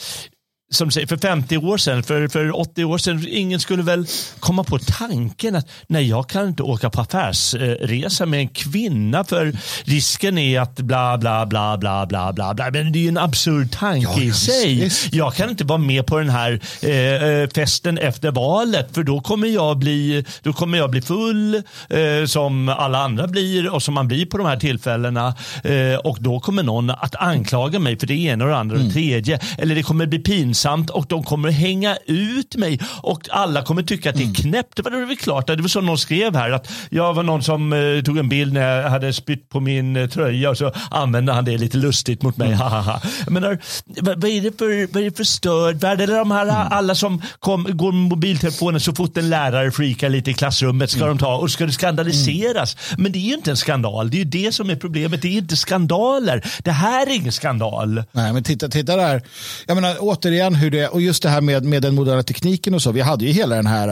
[0.74, 4.06] som säger, för 50 år sedan, för, för 80 år sedan, ingen skulle väl
[4.40, 9.52] komma på tanken att nej, jag kan inte åka på affärsresa med en kvinna för
[9.84, 12.54] risken är att bla bla bla bla bla bla.
[12.54, 12.70] bla.
[12.70, 14.80] Men det är ju en absurd tanke ja, i sig.
[14.80, 15.12] Visst.
[15.12, 19.20] Jag kan inte vara med på den här eh, eh, festen efter valet för då
[19.20, 21.54] kommer jag bli, då kommer jag bli full
[21.88, 26.16] eh, som alla andra blir och som man blir på de här tillfällena eh, och
[26.20, 28.94] då kommer någon att anklaga mig för det ena och det andra och det mm.
[28.94, 29.40] tredje.
[29.58, 33.82] Eller det kommer bli pinsamt pinsamt och de kommer hänga ut mig och alla kommer
[33.82, 34.34] tycka att det är mm.
[34.34, 34.76] knäppt.
[34.76, 37.72] Det var väl klart, det var som någon skrev här att jag var någon som
[37.72, 41.32] eh, tog en bild när jag hade spytt på min eh, tröja och så använde
[41.32, 42.52] han det lite lustigt mot mig.
[42.52, 42.84] Mm.
[43.28, 43.58] Menar,
[44.00, 46.00] vad, vad, är det för, vad är det för störd värld?
[46.00, 46.56] Eller de här mm.
[46.70, 51.00] alla som kom, går med mobiltelefonen så fort en lärare freakar lite i klassrummet ska
[51.00, 51.16] mm.
[51.16, 52.76] de ta och ska det skandaliseras.
[52.88, 53.02] Mm.
[53.02, 54.10] Men det är ju inte en skandal.
[54.10, 55.22] Det är ju det som är problemet.
[55.22, 56.44] Det är inte skandaler.
[56.62, 58.02] Det här är ingen skandal.
[58.12, 59.22] Nej, men titta, titta där.
[59.66, 62.82] Jag menar, återigen, hur det, och just det här med, med den moderna tekniken och
[62.82, 62.92] så.
[62.92, 63.88] Vi hade ju hela den här,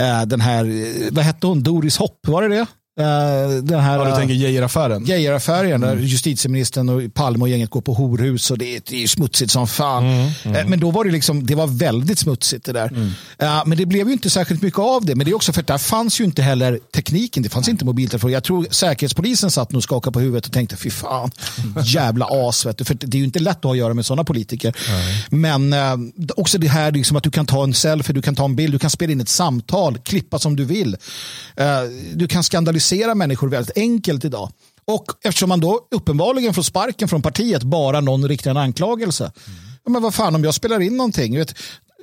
[0.00, 2.66] äh, den här, eh, vad hette hon, Doris Hopp, var det det?
[3.00, 5.04] Uh, den här, ja, du tänker Geijeraffären?
[5.04, 5.80] Geijeraffären, mm.
[5.80, 9.50] där justitieministern och Palme och gänget går på horhus och det är, det är smutsigt
[9.50, 10.04] som fan.
[10.04, 10.56] Mm, mm.
[10.56, 12.92] Uh, men då var det liksom, det var väldigt smutsigt det där.
[12.92, 15.14] Uh, men det blev ju inte särskilt mycket av det.
[15.14, 17.42] Men det är också för att där fanns ju inte heller tekniken.
[17.42, 18.32] Det fanns inte mobiltelefon.
[18.32, 21.30] Jag tror säkerhetspolisen satt och skakade på huvudet och tänkte, fy fan,
[21.84, 22.66] jävla as.
[22.66, 22.84] Vet du.
[22.84, 24.76] För det är ju inte lätt att ha att göra med sådana politiker.
[25.28, 25.74] Men
[26.36, 28.74] också det här liksom att du kan ta en selfie, du kan ta en bild,
[28.74, 30.96] du kan spela in ett samtal, klippa som du vill.
[32.14, 34.50] du kan skandalisera kritisera människor väldigt enkelt idag.
[34.84, 39.24] Och eftersom man då uppenbarligen får sparken från partiet bara någon riktar en anklagelse.
[39.24, 39.58] Mm.
[39.84, 41.38] Ja, men vad fan om jag spelar in någonting.
[41.38, 41.54] Vet,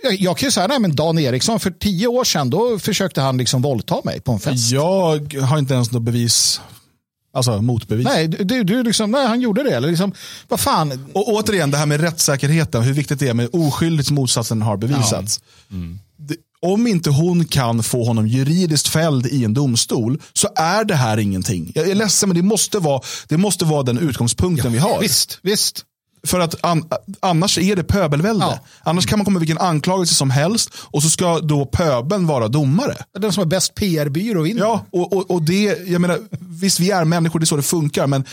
[0.03, 3.21] jag, jag kan ju säga, nej men Dan Eriksson för tio år sedan då försökte
[3.21, 4.71] han liksom våldta mig på en fest.
[4.71, 6.61] Jag har inte ens något bevis
[7.33, 8.05] Alltså motbevis.
[8.05, 9.75] Nej, du, du liksom, nej, han gjorde det.
[9.75, 10.13] Eller liksom,
[10.47, 11.09] vad fan.
[11.13, 15.41] Och återigen, det här med rättssäkerheten, hur viktigt det är med oskyldigt motsatsen har bevisats.
[15.67, 15.75] Ja.
[15.75, 15.99] Mm
[16.61, 21.17] om inte hon kan få honom juridiskt fälld i en domstol så är det här
[21.17, 21.71] ingenting.
[21.75, 25.01] Jag är ledsen men det måste vara, det måste vara den utgångspunkten ja, vi har.
[25.01, 25.83] Visst, visst.
[26.27, 26.89] För att an,
[27.19, 28.45] annars är det pöbelvälde.
[28.45, 28.59] Ja.
[28.83, 32.47] Annars kan man komma med vilken anklagelse som helst och så ska då pöbeln vara
[32.47, 32.95] domare.
[33.19, 34.61] Den som har bäst PR-byrå vinner.
[34.61, 37.63] Ja, och, och, och det, jag menar, visst vi är människor, det är så det
[37.63, 38.23] funkar, men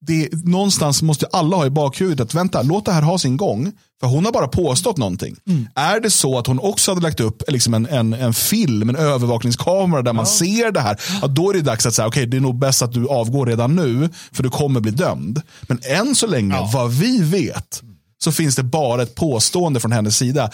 [0.00, 3.72] det, någonstans måste alla ha i bakhuvudet att vänta, låt det här ha sin gång.
[4.00, 5.36] För hon har bara påstått någonting.
[5.48, 5.68] Mm.
[5.74, 8.96] Är det så att hon också hade lagt upp liksom en, en, en film, en
[8.96, 10.30] övervakningskamera där man ja.
[10.30, 12.58] ser det här, ja, då är det dags att säga, okej okay, det är nog
[12.58, 15.42] bäst att du avgår redan nu, för du kommer bli dömd.
[15.62, 16.70] Men än så länge, ja.
[16.74, 17.82] vad vi vet,
[18.24, 20.50] så finns det bara ett påstående från hennes sida.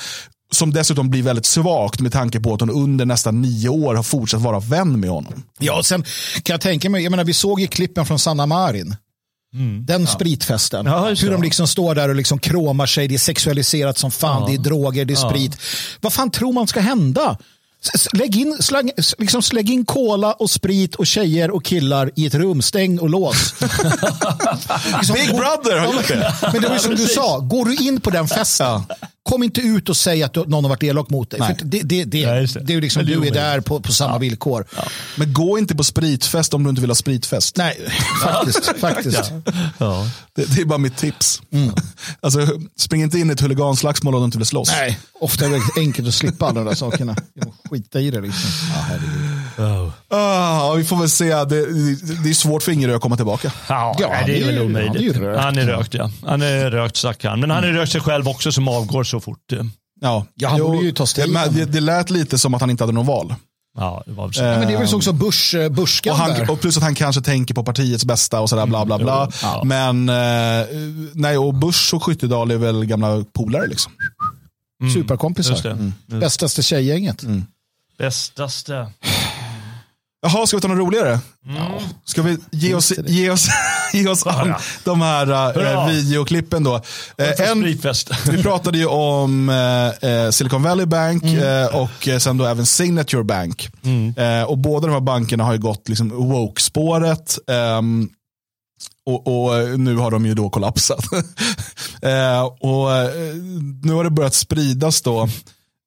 [0.52, 4.02] Som dessutom blir väldigt svagt med tanke på att hon under nästan nio år har
[4.02, 5.42] fortsatt vara vän med honom.
[5.58, 6.04] Ja, sen
[6.42, 8.96] kan jag tänka mig, jag menar, vi såg ju klippen från Sanna Marin.
[9.54, 9.84] Mm.
[9.86, 10.06] Den ja.
[10.06, 10.86] spritfesten.
[10.86, 13.08] Ja, Hur de liksom står där och liksom kråmar sig.
[13.08, 14.42] Det är sexualiserat som fan.
[14.42, 14.48] Ja.
[14.48, 15.56] Det är droger, det är sprit.
[16.00, 17.38] Vad fan tror man ska hända?
[18.12, 22.34] Lägg in, släng, liksom slägg in cola och sprit och tjejer och killar i ett
[22.34, 22.62] rum.
[22.62, 23.54] Stäng och lås.
[24.98, 26.34] liksom, Big brother har gjort det.
[26.52, 28.82] Men det var som du sa, går du in på den festen
[29.22, 31.40] kom inte ut och säg att någon har varit elak mot dig.
[31.40, 32.60] För det, det, det, ja, det.
[32.60, 34.18] det är liksom, du är där på, på samma ja.
[34.18, 34.66] villkor.
[34.76, 34.84] Ja.
[35.16, 37.56] Men gå inte på spritfest om du inte vill ha spritfest.
[37.56, 37.88] Nej,
[38.22, 38.78] faktiskt.
[38.80, 39.32] faktiskt.
[40.34, 41.42] Det, det, är bara mitt tips.
[41.52, 41.74] Mm.
[42.20, 44.70] Alltså, spring inte in i ett huliganslagsmål om du inte vill slåss.
[44.70, 47.16] Nej, ofta är det enkelt att slippa alla de där sakerna.
[47.70, 48.50] Skita i det liksom.
[49.58, 49.90] Oh.
[50.08, 51.24] Ah, vi får väl se.
[51.24, 51.44] Det,
[52.24, 53.52] det är svårt för Ingerö att komma tillbaka.
[53.68, 55.16] Ja, ja det är väl omöjligt.
[55.16, 56.10] Han är rökt, ja.
[56.26, 57.40] Han är rökt stackaren.
[57.40, 59.52] Men han är rökt sig själv också som avgår så fort.
[60.00, 61.34] Ja, ja han borde ju ta strid.
[61.34, 63.34] Det, det, det lät lite som att han inte hade någon val.
[63.78, 64.42] Ja, det var så.
[64.42, 66.94] Ja, men det är väl också Bush, eh, Bushkan och, han, och plus att han
[66.94, 69.16] kanske tänker på partiets bästa och sådär bla bla bla.
[69.16, 69.62] Mm, ja.
[69.64, 70.66] Men eh,
[71.12, 73.92] nej, och Bush och Skyttedal är väl gamla polare liksom.
[74.82, 74.94] Mm.
[74.94, 75.70] Superkompisar.
[75.70, 75.92] Mm.
[76.06, 77.22] Bästaste tjejgänget.
[77.22, 77.44] Mm.
[77.98, 78.86] Bästaste.
[80.24, 81.20] Jaha, ska vi ta något roligare?
[81.46, 81.62] Mm.
[82.04, 83.48] Ska vi ge oss, ge oss,
[83.92, 84.54] ge oss an
[84.84, 86.80] de här äh, videoklippen då?
[87.18, 87.62] Äh, en,
[88.30, 91.68] vi pratade ju om äh, Silicon Valley Bank mm.
[91.74, 93.68] och sen då även Signature Bank.
[93.84, 94.46] Mm.
[94.46, 97.38] och båda de här bankerna har ju gått liksom woke-spåret.
[97.46, 98.10] Um,
[99.06, 101.04] och, och, nu har de ju då kollapsat.
[102.60, 102.88] och
[103.82, 105.28] nu har det börjat spridas då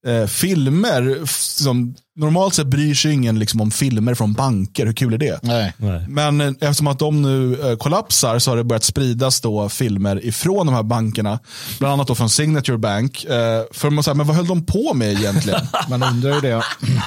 [0.07, 1.19] eh, filmer,
[1.63, 5.39] som, normalt sett bryr sig ingen liksom, om filmer från banker, hur kul är det?
[5.41, 5.74] Nej.
[6.07, 10.26] Men eh, eftersom att de nu eh, kollapsar så har det börjat spridas då filmer
[10.26, 11.39] ifrån de här bankerna.
[11.80, 13.24] Bland annat då från Signature Bank.
[13.24, 15.59] Eh, för man säger, men vad höll de på med egentligen?
[15.89, 16.63] Man undrar ju det.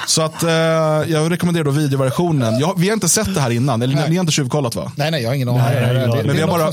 [0.06, 0.42] så att
[1.10, 2.58] jag rekommenderar då videoversionen.
[2.60, 4.10] Jag, vi har inte sett det här innan, eller Nej.
[4.10, 4.92] ni har inte tjuvkollat va?
[4.96, 5.62] Nej, nej, jag har ingen aning.
[5.62, 6.72] Nej, Det- nej, Men vi har bara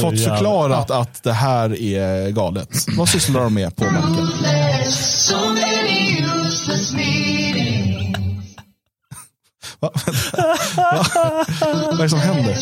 [0.00, 0.28] fått Ja.
[0.30, 2.68] förklarat att det här är galet.
[2.96, 4.28] Vad sysslar de med på banken?
[9.80, 9.90] Va?
[10.76, 11.06] Va?
[11.90, 12.56] Vad är det som händer?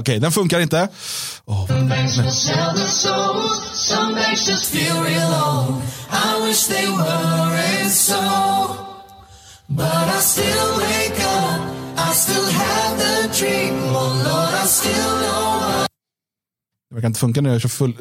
[0.00, 0.88] Okej, den funkar inte.
[7.90, 8.76] So.
[9.68, 11.60] But I still wake up.
[11.96, 13.74] I still have the dream.
[13.94, 15.86] Oh Lord, I still know
[16.94, 17.94] det verkar inte funka när jag kör full...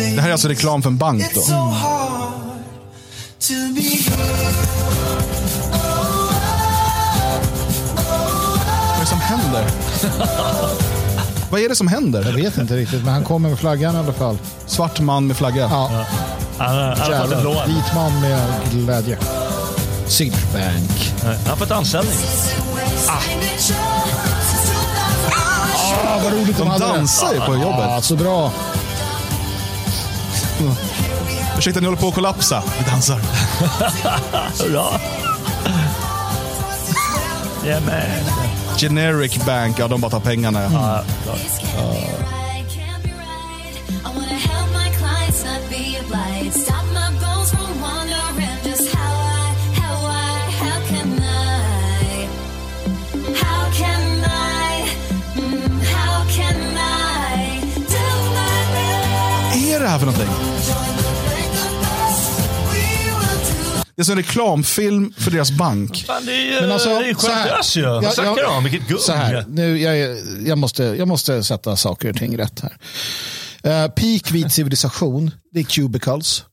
[0.00, 1.40] Det här är alltså reklam för en bank då.
[8.00, 9.64] Vad är det som händer?
[11.50, 12.24] Vad är det som händer?
[12.24, 14.38] Jag vet inte riktigt, men han kommer med flaggan i alla fall.
[14.66, 15.60] Svart man med flagga.
[15.60, 15.90] Ja,
[16.58, 17.44] Han, han har fått jävlar.
[17.44, 17.56] lån.
[17.66, 19.18] Vit man med glädje.
[20.06, 21.12] Signature Bank.
[21.24, 22.12] Han har fått anställning.
[25.86, 26.92] Ah, vad roligt De hade det.
[26.92, 28.04] dansar ju på Ja, jobbet.
[28.04, 28.52] så bra.
[31.58, 32.62] Ursäkta, ni håller på att kollapsa.
[32.78, 33.20] Vi dansar.
[37.64, 38.76] Yeah, man.
[38.78, 40.62] Generic bank, ja de bara tar pengarna.
[40.62, 40.72] Mm?
[40.72, 41.04] Vad
[59.80, 60.49] är det här för någonting?
[64.00, 66.04] Det är som en reklamfilm för deras bank.
[66.06, 67.82] Fan, det är ju Men alltså, skönt ju.
[67.82, 68.64] Vad snackar du om?
[68.64, 68.98] Vilket gung.
[68.98, 72.76] Så här, nu, jag, jag, måste, jag måste sätta saker och ting rätt här.
[73.66, 76.44] Uh, peak vit civilisation, det är cubicles.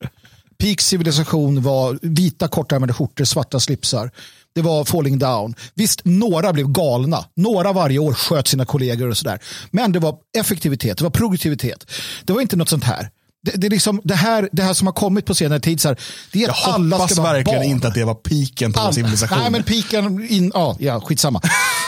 [0.57, 4.11] Peak civilisation var vita kortärmade skjortor, svarta slipsar.
[4.55, 5.55] Det var falling down.
[5.75, 7.25] Visst, några blev galna.
[7.35, 9.39] Några varje år sköt sina kollegor och sådär.
[9.71, 11.91] Men det var effektivitet, det var produktivitet.
[12.25, 13.09] Det var inte något sånt här.
[13.43, 15.87] Det, det, är liksom, det, här, det här som har kommit på senare tid, så
[15.87, 15.97] här,
[16.31, 17.69] det är Jag att alla ska vara verkligen barn.
[17.69, 19.37] inte att det var piken på All- civilisation.
[19.39, 21.41] Nej, men piken, in, ja, ja, skitsamma.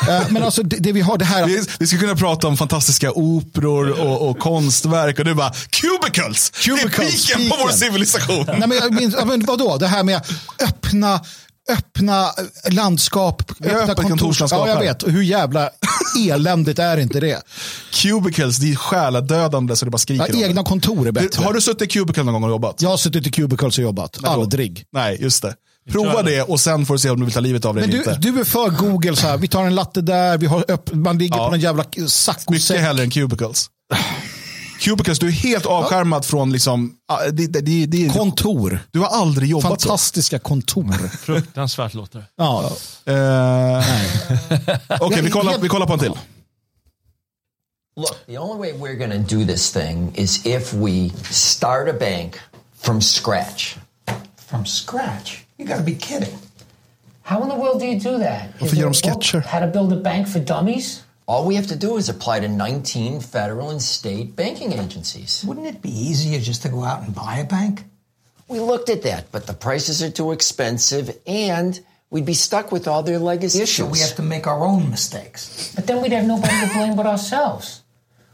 [0.10, 1.46] Eh, men alltså det, det vi har, det här...
[1.46, 6.50] vi, vi skulle kunna prata om fantastiska operor och, och konstverk och du bara cubicles!
[6.50, 7.58] Cubicles, det är piken på piken.
[7.66, 8.46] vår civilisation.
[8.48, 10.22] Nej, men, jag minns, men vadå, det här med
[10.64, 11.22] öppna,
[11.70, 12.26] öppna
[12.72, 15.04] landskap, öppna öppet kontorslandskap Ja, jag vet.
[15.04, 15.70] Och Hur jävla
[16.30, 17.42] eländigt är inte det?
[17.94, 21.44] Cubicles, det är själadödande så det bara skriker Ja, egna kontor är Du, bättre.
[21.44, 22.82] har du suttit i cubicle någon gång och jobbat?
[22.82, 24.18] Jag har suttit i cubicles och jobbat.
[24.24, 24.84] Aldrig.
[24.94, 25.56] Nej, just det.
[25.92, 27.94] Prova det och sen får du se om du vill ta livet av dig eller
[27.94, 28.18] du, inte.
[28.22, 29.38] du är för Google så här.
[29.38, 31.46] Vi tar en latte där, vi har öpp, man ligger Ja.
[31.46, 32.80] på någon jävla Mycket saccosäck.
[32.80, 33.66] hellre än cubicles.
[34.80, 38.80] Cubicles, du är helt avskärmad från liksom, ah, det, det, det, det, Kontor.
[38.92, 39.88] du har aldrig jobbat så.
[39.88, 41.18] Fantastiska kontor.
[41.18, 42.26] Fruktansvärt låter det.
[42.36, 42.72] Ja.
[43.06, 43.86] Eh,
[45.02, 46.14] Okej, vi, kollar, vi kollar på en till.
[47.96, 51.94] Look, the only way we're going to do this thing is if we start a
[52.00, 52.36] bank
[52.82, 53.76] from scratch.
[54.50, 55.44] From scratch?
[55.58, 56.38] You gotta be kidding.
[57.24, 58.42] How in the world do you do that?
[58.60, 59.40] Varför gör de sketcher?
[59.48, 61.04] How to build a bank for dummies?
[61.30, 65.44] All we have to do is apply to 19 federal and state banking agencies.
[65.48, 67.84] Wouldn't it be easier just to go out and buy a bank?
[68.48, 72.88] We looked at that, but the prices are too expensive and we'd be stuck with
[72.88, 73.92] all their legacy So issues.
[73.92, 75.72] we have to make our own mistakes.
[75.76, 77.84] But then we'd have nobody to blame but ourselves.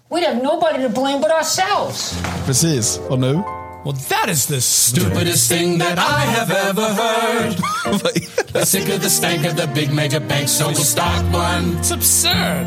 [0.09, 2.15] We'd have nobody to blame but ourselves.
[2.45, 3.43] Precis, och nu?
[3.83, 7.55] Well, that is the stupidest thing that I have ever heard.
[8.55, 11.75] We're sick of the stank of the big major banks, so we'll start one.
[11.75, 12.65] It's absurd.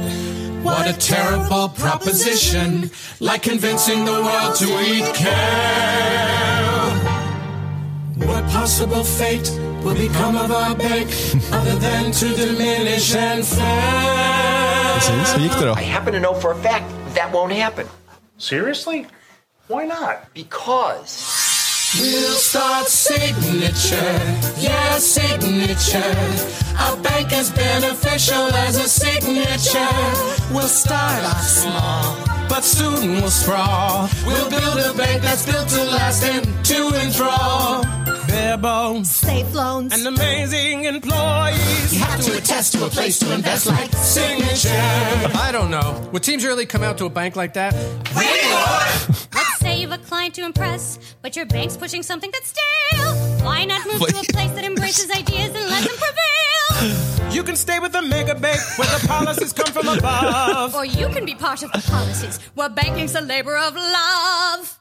[0.62, 2.90] What a terrible proposition.
[3.20, 6.92] Like convincing the world to eat kale.
[8.28, 9.50] What possible fate
[9.82, 11.08] will become of our bank
[11.52, 14.92] other than to diminish and fail?
[14.92, 15.72] Precis, hur gick det då?
[15.72, 16.84] I happen to know for a fact
[17.14, 17.86] that won't happen.
[18.36, 19.06] Seriously?
[19.68, 20.34] Why not?
[20.34, 21.37] Because
[21.96, 24.20] We'll start signature,
[24.58, 26.14] yeah, signature.
[26.78, 30.52] Our bank as beneficial as a signature.
[30.52, 32.16] We'll start off small,
[32.48, 34.08] but soon we'll sprawl.
[34.26, 37.82] We'll build a bank that's built to last and to enthrall.
[38.28, 39.92] bare bones, Safe loans.
[39.94, 41.94] and amazing employees.
[41.94, 44.68] You have to attest to a place to invest like Signature.
[45.38, 46.06] I don't know.
[46.12, 47.74] Would teams really come out to a bank like that?
[48.14, 49.47] Let's say
[49.88, 53.14] you've a client to impress, but your bank's pushing something that's stale.
[53.44, 57.32] Why not move to a place that embraces ideas and lets them prevail?
[57.32, 60.74] You can stay with the mega bank where the policies come from above.
[60.74, 64.78] Or you can be part of the policies where banking's a labor of love.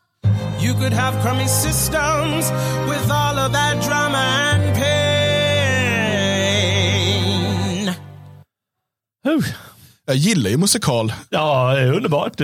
[0.60, 2.52] You could have crummy systems
[2.90, 5.08] with all of that drama and pain.
[9.24, 9.42] Huh.
[10.10, 12.42] Jag gillar ju musikal, Ja, det är underbart.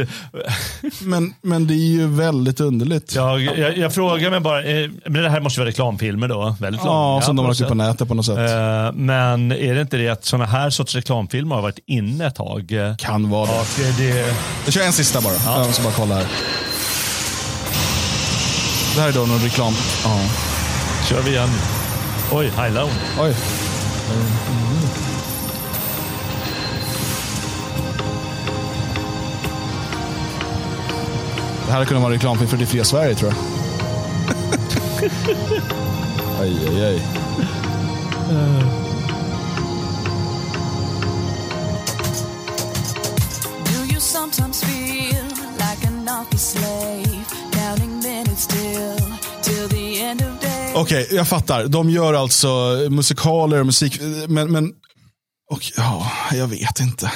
[1.02, 3.16] men, men det är ju väldigt underligt.
[3.16, 6.56] Jag, jag, jag frågar mig bara, eh, men det här måste vara reklamfilmer då?
[6.60, 6.98] Väldigt långa.
[7.16, 8.38] Ja, som de har lagt ut på nätet på något sätt.
[8.38, 12.36] Eh, Men är det inte det att sådana här sorts reklamfilmer har varit inne ett
[12.36, 12.74] tag?
[12.98, 13.88] Kan vara det.
[13.90, 14.36] Eh, det
[14.66, 15.34] Jag kör en sista bara.
[15.58, 16.26] Jag måste bara kolla här.
[18.96, 19.74] Det här är då någon reklam.
[20.04, 20.20] Ja.
[21.10, 21.50] kör vi igen.
[22.32, 22.90] Oj, High Low.
[23.22, 23.34] Oj.
[24.10, 24.83] Det
[31.74, 33.40] här kunde vara reklamfilm för Det fria Sverige tror jag.
[36.42, 37.02] aj, aj, aj.
[43.66, 45.26] Do you sometimes feel
[45.58, 48.98] like an office slave, counting minutes till
[49.44, 50.74] till the end of day?
[50.76, 51.68] Okej, jag fattar.
[51.68, 52.48] De gör alltså
[52.90, 54.00] musikaler och musik.
[54.28, 54.72] Men, men
[55.52, 57.12] och, ja, jag vet inte.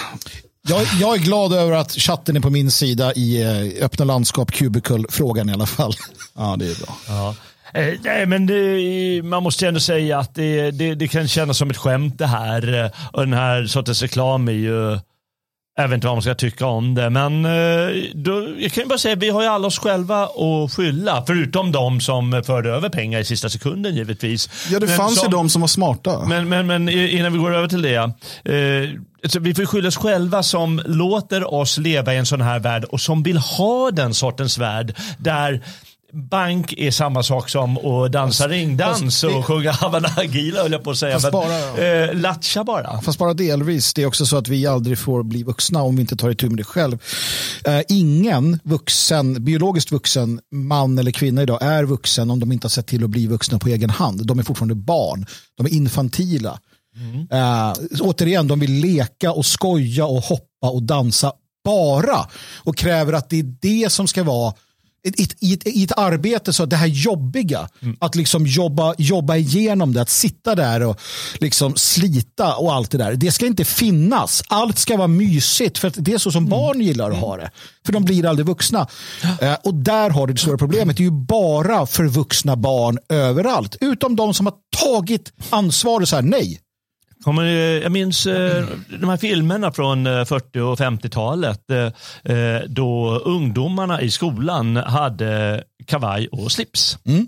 [0.70, 4.52] Jag, jag är glad över att chatten är på min sida i eh, öppna landskap
[4.52, 5.94] Cubicle-frågan i alla fall.
[6.36, 6.98] Ja, det är bra.
[7.08, 7.36] Ja.
[7.74, 11.58] Eh, Nej, men det, man måste ju ändå säga att det, det, det kan kännas
[11.58, 12.84] som ett skämt det här.
[12.86, 15.00] eh, Och den här sortens reklam är ju,
[15.80, 17.10] jag vet inte vad man ska tycka om det.
[17.10, 20.74] Men eh, då, jag kan ju bara säga, vi har ju alla oss själva att
[20.74, 21.24] skylla.
[21.28, 24.50] Förutom de som förde över pengar i sista sekunden givetvis.
[24.72, 26.26] Ja, det Men fanns ju som- de som var smarta.
[26.26, 27.96] Men, men, men innan vi går över till det.
[27.96, 32.84] Eh, vi får skylla oss själva som låter oss leva i en sån här värld
[32.84, 35.62] och som vill ha den sortens värld där
[36.18, 40.92] bank är samma sak som att dansa ringdans och sjunga Havana Nagila höll jag på
[40.92, 41.20] att säga.
[41.20, 43.02] Fast bara- eh, latcha bara.
[43.02, 43.94] Fast bara delvis.
[43.94, 46.50] Det är också så att vi aldrig får bli vuxna om vi inte tar itu
[46.50, 46.98] med det själv.
[47.66, 52.70] Eh, ingen vuxen, biologiskt vuxen man eller kvinna idag är vuxen om de inte har
[52.70, 54.26] sett till att bli vuxna på egen hand.
[54.28, 55.26] De är fortfarande barn.
[55.58, 56.60] De är infantila.
[57.32, 61.32] Eh, återigen, de vill leka och skoja och hoppa och dansa
[61.66, 64.54] bara och kräver att det är det som ska vara
[65.04, 67.70] i ett, i, ett, i ett arbete så det här jobbiga,
[68.00, 71.00] att liksom jobba, jobba igenom det, att sitta där och
[71.40, 73.16] liksom slita och allt det där.
[73.16, 74.44] Det ska inte finnas.
[74.48, 77.52] Allt ska vara mysigt för att det är så som barn gillar att ha det.
[77.86, 78.88] För de blir aldrig vuxna.
[79.42, 80.98] Eh, och där har du det stora problemet.
[80.98, 83.76] Det är ju bara för vuxna barn överallt.
[83.82, 86.60] Utom de som har tagit ansvar och så här, nej.
[87.28, 87.44] Kommer,
[87.82, 88.66] jag minns eh,
[89.00, 91.72] de här filmerna från eh, 40 och 50-talet
[92.24, 96.98] eh, då ungdomarna i skolan hade kavaj och slips.
[97.06, 97.28] Mm.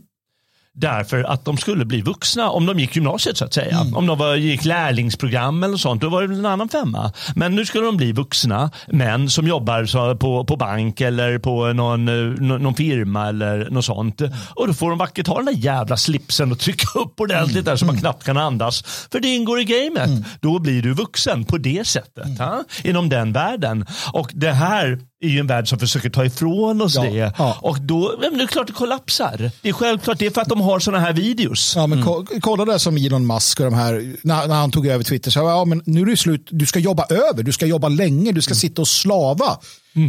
[0.74, 3.86] Därför att de skulle bli vuxna om de gick gymnasiet så att säga.
[3.95, 7.13] Om de var, gick lärlingsprogram eller sånt, då var det en annan femma.
[7.36, 11.74] Men nu skulle de bli vuxna män som jobbar så, på, på bank eller på
[11.74, 14.22] någon, eh, nå- någon firma eller något sånt.
[14.55, 17.76] Och då får de vackert ha den där jävla slipsen och trycka upp ordentligt där
[17.76, 18.82] så man knappt kan andas.
[19.11, 20.26] För det ingår i gamet.
[20.41, 22.39] Då blir du vuxen på det sättet.
[22.39, 22.63] Ha?
[22.84, 23.86] Inom den världen.
[24.13, 27.34] Och det här är ju en värld som försöker ta ifrån oss Ja, det.
[27.38, 27.57] ja.
[27.61, 29.51] Och då, men det är klart det kollapsar.
[29.61, 31.74] Det är självklart, det är för att de har sådana här videos.
[31.76, 34.88] Ja, men ko- kolla där som Elon Musk och de här, när, när han tog
[34.88, 35.32] över Twitter.
[35.32, 38.32] Så, ja, men nu är det slut, du ska jobba över, du ska jobba länge,
[38.32, 39.57] du ska sitta och slava.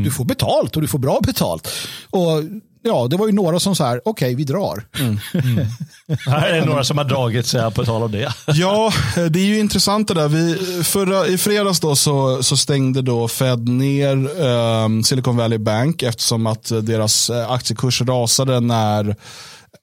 [0.05, 1.69] Du får betalt och du får bra betalt.
[2.11, 2.27] Och
[2.83, 4.85] ja, det var ju några som så här, okej vi drar.
[6.31, 8.33] Här är några som har dragit sig på tal om det.
[8.47, 8.93] Ja,
[9.31, 10.29] det är ju intressant det där.
[10.29, 10.55] Vi,
[10.85, 16.47] förra, I fredags då så, så stängde då Fed ner ehm, Silicon Valley Bank eftersom
[16.47, 19.17] att deras eh, aktiekurs rasade när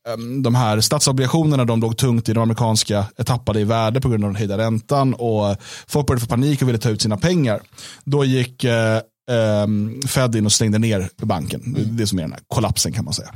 [0.10, 4.10] ehm, de här statsobligationerna de låg tungt i de amerikanska eh, tappade i värde på
[4.10, 7.18] grund av den höjda räntan och folk började få panik och ville ta ut sina
[7.18, 7.62] pengar.
[8.04, 9.00] Då gick eh,
[9.32, 11.74] ehm, Fed in och stängde ner banken.
[11.76, 13.34] Det är Det som är den här kollapsen kan man säga.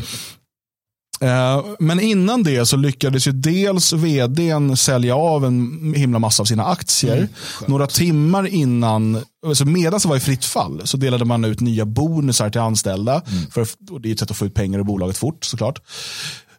[1.21, 6.45] Eh, Men innan det så lyckades ju dels vdn sälja av en himla massa av
[6.45, 7.27] sina aktier.
[7.67, 11.85] Några timmar innan, alltså medan det var i fritt fall, så delade man ut nya
[11.85, 13.21] bonusar till anställda.
[13.51, 15.79] För, och det är ett sätt att få ut pengar ur bolaget fort såklart.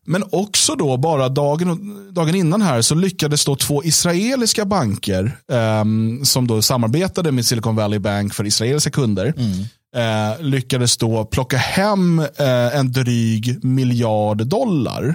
[0.07, 6.25] Men också då, bara dagen, dagen innan här, så lyckades då två israeliska banker ehm,
[6.25, 9.35] som då samarbetade med Silicon Valley Bank för israeliska kunder
[9.97, 15.15] eh, lyckades då plocka hem eh, en dryg miljard dollar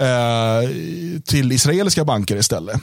[0.00, 0.70] eh,
[1.24, 2.80] till israeliska banker istället.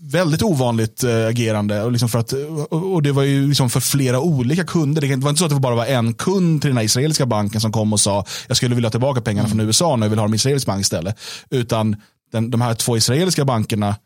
[0.00, 1.82] Väldigt ovanligt eh, agerande.
[1.82, 2.32] Och, liksom för att,
[2.70, 5.02] och, det var ju liksom för flera olika kunder.
[5.02, 7.60] Det var inte så att det bara var en kund till den här israeliska banken
[7.60, 10.18] som kom och sa jag skulle vilja ha tillbaka pengarna från USA när jag vill
[10.18, 11.18] ha dem i israelisk bank istället.
[11.50, 11.96] Utan
[12.32, 13.96] den, de här två israeliska bankerna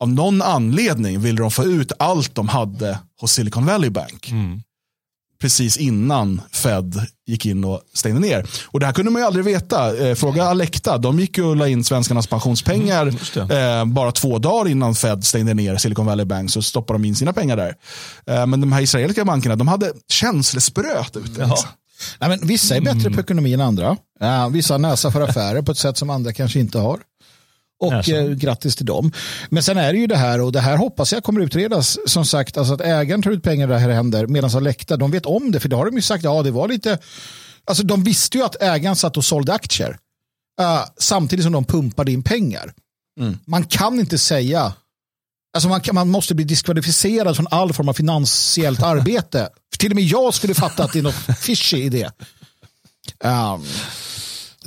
[0.00, 4.32] av någon anledning ville de få ut allt de hade hos Silicon Valley Bank.
[5.40, 8.46] Precis innan Fed gick in och stängde ner.
[8.66, 10.08] Och det här kunde man ju aldrig veta.
[10.08, 13.06] Eh, Fråga Alecta, de gick ju och la in svenskarnas pensionspengar
[13.50, 16.50] eh, bara två dagar innan Fed stängde ner Silicon Valley Bank.
[16.50, 17.74] Så stoppade de in sina pengar där.
[18.26, 21.28] Eh, men de här israeliska bankerna, de hade känselspröt ute.
[21.28, 21.68] liksom.
[22.18, 23.96] Nej, men vissa är bättre på ekonomi än andra.
[24.20, 27.00] Ja, vissa har näsa för affärer på ett sätt som andra kanske inte har.
[27.78, 29.12] Och eh, grattis till dem.
[29.48, 32.24] Men sen är det ju det här, och det här hoppas jag kommer utredas, som
[32.24, 35.26] sagt, alltså att ägaren tar ut pengar där det här händer, medan Alecta, de vet
[35.26, 36.98] om det, för det har de ju sagt, ja det var lite,
[37.64, 39.98] alltså de visste ju att ägaren satt och sålde aktier,
[40.60, 42.72] eh, samtidigt som de pumpade in pengar.
[43.44, 44.72] Man kan inte säga,
[45.54, 49.48] alltså man, kan, man måste bli diskvalificerad från all form av finansiellt arbete.
[49.72, 52.12] För till och med jag skulle fatta att det är något fishy i det.
[53.24, 53.64] Um,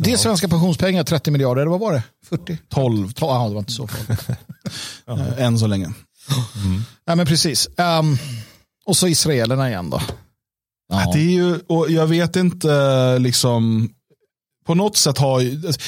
[0.04, 2.04] det är svenska pensionspengar, 30 miljarder, eller vad var det?
[2.30, 2.58] 40?
[2.70, 4.28] 12 Ja, det var inte så farligt.
[5.38, 5.94] än så länge.
[7.06, 7.68] Ja, men precis.
[7.78, 8.18] Um,
[8.86, 10.02] och så israelerna igen då.
[10.94, 11.12] Ja.
[11.14, 13.90] Det är ju, och jag vet inte, liksom,
[14.66, 15.40] på något sätt har,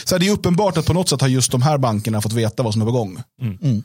[0.08, 2.34] så här, det är uppenbart att på något sätt har just de här bankerna fått
[2.34, 3.20] veta vad som är på gång.
[3.42, 3.84] Mm.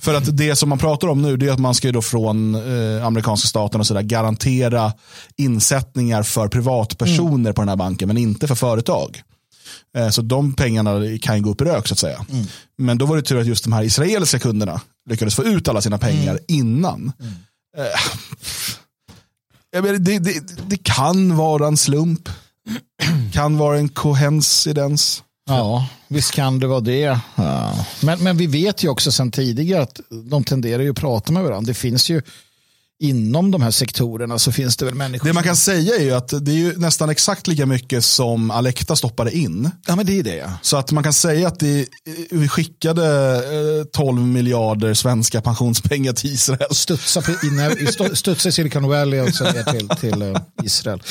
[0.00, 2.02] För att det som man pratar om nu det är att man ska ju då
[2.02, 4.92] från eh, amerikanska staten och så där garantera
[5.36, 7.54] insättningar för privatpersoner Mm.
[7.54, 9.22] på den här banken men inte för företag.
[9.96, 12.26] Eh, så de pengarna kan ju gå upp i rök så att säga.
[12.30, 12.46] Mm.
[12.78, 15.80] Men då var det tur att just de här israeliska kunderna lyckades få ut alla
[15.82, 16.42] sina pengar Mm.
[16.48, 17.12] innan.
[17.78, 17.84] Eh,
[19.74, 22.28] jag menar, det, det, det kan vara en slump.
[23.32, 25.22] kan vara en koincidens.
[25.48, 27.18] Ja, visst kan det vara det.
[27.34, 27.86] Ja.
[28.02, 30.00] Men, men vi vet ju också sedan tidigare att
[30.30, 31.66] de tenderar ju att prata med varandra.
[31.68, 32.22] Det finns ju
[33.02, 35.28] inom de här sektorerna så finns det väl människor.
[35.28, 38.04] Det man som- kan säga är ju att det är ju nästan exakt lika mycket
[38.04, 39.70] som Alecta stoppade in.
[39.86, 40.52] Ja, men det är det ja.
[40.62, 41.86] Så att man kan säga att det,
[42.30, 46.74] vi skickade eh, 12 miljarder svenska pensionspengar till Israel.
[46.74, 51.02] Studsa, på, i stu- studsa i Silicon Valley och sen ner till, till eh, Israel.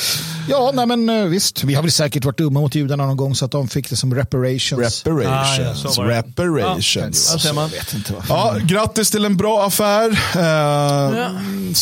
[0.48, 1.64] Ja, nej men eh, visst.
[1.64, 3.96] Vi har väl säkert varit dumma mot judarna någon gång så att de fick det
[3.96, 5.02] som reparations.
[5.06, 5.94] Ah, ja, Reparations.
[5.94, 6.18] så var det.
[6.18, 7.44] reparations.
[7.44, 7.52] Ja.
[7.54, 8.34] Jag vet inte varför.
[8.34, 10.10] Ja, grattis till en bra affär.
[10.36, 11.28] Eh,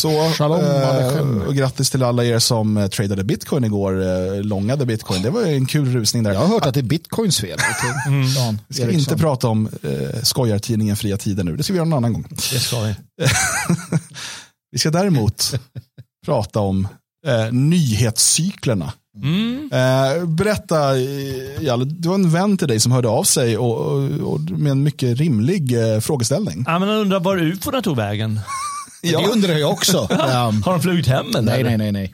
[0.01, 4.85] Så, Shalom eh, och grattis till alla er som eh, tradade bitcoin igår, eh, långade
[4.85, 5.21] bitcoin.
[5.21, 6.31] Det var ju en kul rusning där.
[6.31, 7.59] Jag har hört att det är bitcoins fel.
[8.07, 8.57] Mm.
[8.67, 11.97] Vi ska inte prata om eh, skojartidningen Fria Tider nu, det ska vi göra någon
[11.97, 12.25] annan gång.
[12.29, 12.95] Det ska vi.
[14.71, 15.53] Vi ska däremot
[16.25, 16.87] prata om
[17.27, 18.93] eh, nyhetscyklerna.
[19.71, 23.77] Eh, berätta, eh, Jalle, det var en vän till dig som hörde av sig och,
[23.77, 26.63] och, och med en mycket rimlig eh, frågeställning.
[26.67, 28.39] Ja, men jag undrar var ufona tog vägen.
[29.01, 29.97] Det undrar jag också.
[30.65, 31.41] Har de flugit hem eller?
[31.41, 32.13] nej, nej, nej, nej.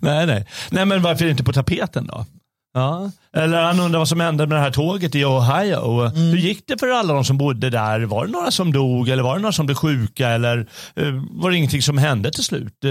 [0.00, 0.46] nej, nej.
[0.70, 2.26] Nej, men varför är det inte på tapeten då?
[2.74, 3.10] Ja.
[3.36, 6.08] Eller han undrar vad som hände med det här tåget i Ohio.
[6.08, 8.00] Hur gick det för alla de som bodde där?
[8.00, 10.28] Var det några som dog eller var det några som blev sjuka?
[10.28, 10.58] Eller
[10.96, 12.84] eh, var det ingenting som hände till slut?
[12.84, 12.90] Eh,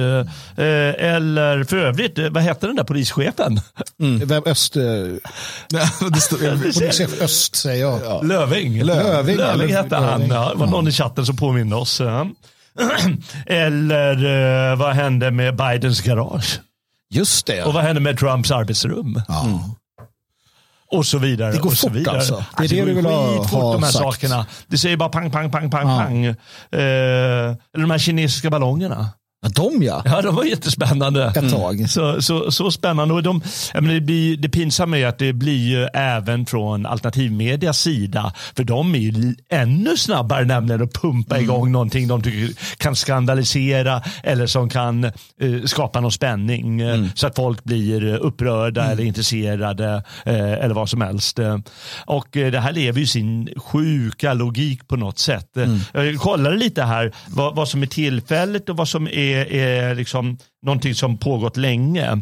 [0.65, 3.59] eh, eller för övrigt, vad hette den där polischefen?
[4.25, 4.73] Vem öst,
[6.39, 8.25] polischef öst säger jag.
[8.27, 8.83] Löving.
[8.83, 10.19] Löving, Löving eller- hette han.
[10.19, 10.31] Löving.
[10.35, 12.01] Ja, det var någon i chatten som påminde oss.
[13.45, 16.59] Eller eh, vad hände med Bidens garage?
[17.09, 17.63] Just det.
[17.63, 19.21] Och vad hände med Trumps arbetsrum?
[19.27, 19.59] Ja.
[20.91, 21.51] Och så vidare.
[21.51, 22.15] Det går och så fort vidare.
[22.17, 22.45] alltså.
[22.57, 24.03] Det är det går du vill ha- ha de här sagt.
[24.03, 24.45] sakerna.
[24.67, 25.97] Det säger bara pang, pang, pang, pang, Ja.
[25.97, 26.25] pang.
[26.25, 26.35] Eh,
[26.71, 29.09] eller de här kinesiska ballongerna.
[29.41, 30.01] Ja, de ja.
[30.05, 31.33] Ja, de var jättespännande.
[31.35, 31.89] Ett tag.
[31.89, 33.13] Så, så, så spännande.
[33.13, 33.41] Och de,
[33.73, 38.33] menar, det, blir, det pinsamma är att det blir ju även från alternativmedias sida.
[38.55, 44.01] För de är ju ännu snabbare nämligen att pumpa igång någonting de tycker kan skandalisera
[44.23, 45.11] eller som kan eh,
[45.65, 46.81] skapa någon spänning.
[46.81, 51.39] eh, Så att folk blir eh, upprörda eller intresserade eh, eller vad som helst.
[51.39, 51.57] Eh,
[52.05, 55.57] Och det här lever ju sin sjuka logik på något sätt.
[55.57, 59.95] Eh, Jag kollade lite här vad, vad som är tillfälligt och vad som är, är
[59.95, 62.21] liksom någonting som pågått länge.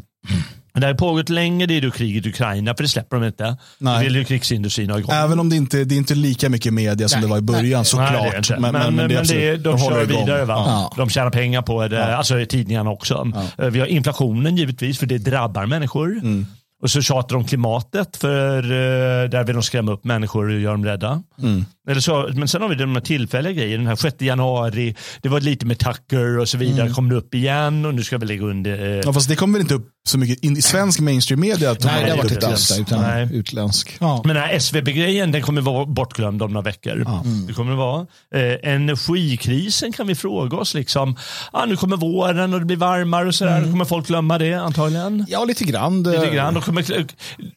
[0.73, 3.57] Det har pågått länge, det är ju kriget i Ukraina, för det släpper de inte.
[3.77, 3.97] Nej.
[3.99, 5.11] Det vill ju krigsindustrin ha igång.
[5.15, 7.41] Även om det inte det är inte lika mycket media som Nej, det var i
[7.41, 8.31] början Nej, det är såklart.
[8.31, 8.59] det inte.
[8.59, 10.25] Men, men, men, det, absolut- de, håller kör igång.
[10.25, 10.45] vidare.
[10.45, 10.53] Va?
[10.67, 10.93] Ja.
[10.97, 13.31] De tjänar pengar på det, alltså i tidningarna också.
[13.57, 16.11] Eh, Vi har inflationen givetvis, för det drabbar människor.
[16.11, 16.45] Mm.
[16.83, 20.59] Och så tjatar de om klimatet, för eh, där vill de skrämma upp människor och
[20.59, 21.23] göra dem rädda.
[21.43, 21.65] Mm.
[21.87, 23.77] Eller så, men sen har vi de här tillfälliga grejerna.
[23.77, 26.81] Den här 6 januari, det var lite med Tucker och så vidare.
[26.81, 26.93] Mm.
[26.93, 28.97] Kom det upp igen och nu ska vi lägga under.
[28.97, 31.71] Eh, Ja, fast det kommer väl inte upp så mycket in, i svensk mainstream media?
[31.71, 32.39] att Nej, det har varit det.
[32.39, 33.27] där, utan Nej.
[33.31, 33.97] utländsk.
[33.99, 34.21] Ja.
[34.25, 37.05] Men den här SVB-grejen den kommer vara bortglömd om några veckor.
[37.47, 38.01] Det kommer det vara.
[38.35, 40.73] Eh, energikrisen kan vi fråga oss.
[40.73, 41.15] Liksom.
[41.51, 43.61] Ah, nu kommer våren och det blir varmare och sådär.
[43.61, 45.25] Kommer folk glömma det antagligen?
[45.29, 46.03] ja, lite grann.
[46.03, 46.61] Lite grann.
[46.61, 46.85] Kommer,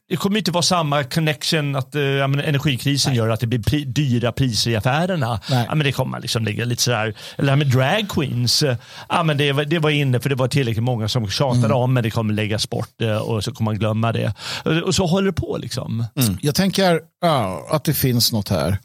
[0.09, 3.85] det kommer inte vara samma connection att eh, ja, energikrisen gör att det blir pri,
[4.21, 5.41] dyra priser i affärerna.
[5.51, 5.65] Nej.
[5.69, 7.15] Ja, men det kommer liksom ligga lite sådär.
[7.37, 8.63] Eller det här med drag queens.
[8.63, 8.77] eh,
[9.09, 11.77] Ja, men det, var- det var inne för det var tillräckligt många som tjatade Mm.
[11.77, 14.33] om men det kommer läggas bort eh, och så kommer man glömma det.
[14.65, 16.05] Och, och så håller det på liksom.
[16.41, 18.79] Jag tänker ja, att det finns något här.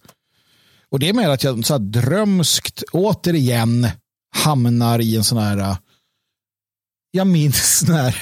[0.92, 3.88] Och det är mer att jag så här drömskt återigen
[4.36, 5.76] hamnar i en sån här äh,
[7.16, 8.22] jag minns när,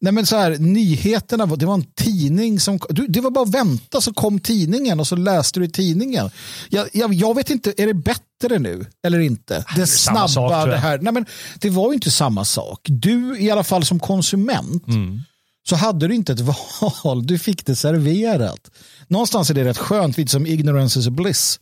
[0.00, 3.54] nej men så här, nyheterna, det var en tidning som, du, det var bara att
[3.54, 6.30] vänta så kom tidningen och så läste du i tidningen.
[6.68, 9.64] Jag, jag, jag vet inte, är det bättre nu eller inte?
[9.76, 11.26] Det samma snabba, sak, det här, nej men
[11.60, 12.80] det var ju inte samma sak.
[12.84, 15.20] Du i alla fall som konsument Mm.
[15.68, 16.40] så hade du inte ett
[17.04, 18.70] val, du fick det serverat.
[19.08, 21.60] Någonstans är det rätt skönt, lite som ignorance is a bliss.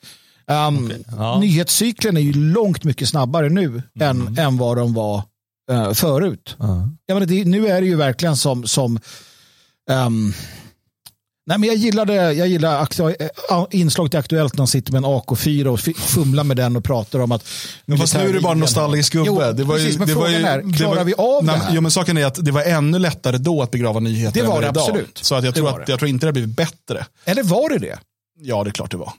[0.68, 0.92] Um,
[1.40, 3.82] Nyhetscykeln är ju långt mycket snabbare nu Mm.
[4.26, 5.22] än, än vad de var
[5.70, 6.56] eh, förut.
[7.06, 8.98] Jag menar, det, nu är det ju verkligen som, som
[9.90, 10.32] ehm,
[11.48, 14.98] Nej, men jag gillade, jag gillar aktu- äh, inslaget i Aktuellt när han sitter med
[14.98, 17.46] en AK4 och fumlar med den och pratar om att...
[17.84, 19.26] Men fast nu är det bara en nostalgisk gubbe.
[19.46, 21.14] Jo, det var ju, precis, men det var frågan ju, är, det klarar var- vi
[21.14, 21.74] av det nej, här?
[21.74, 24.54] Jo, men saken är att det var ännu lättare då att begrava nyheter Det var
[24.56, 24.82] än det idag.
[24.90, 25.18] absolut.
[25.22, 25.92] Så att jag, Det tror var att, det.
[25.92, 27.06] jag tror inte det har blivit bättre.
[27.24, 27.98] Eller var det det?
[28.40, 29.12] Ja, det är klart det var.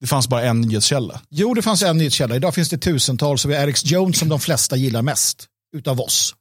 [0.00, 1.20] Det fanns bara en nyhetskälla.
[1.30, 2.36] Jo, det fanns en nyhetskälla.
[2.36, 6.00] Idag finns det tusentals och vi har Alex Jones som de flesta gillar mest utav
[6.00, 6.34] oss.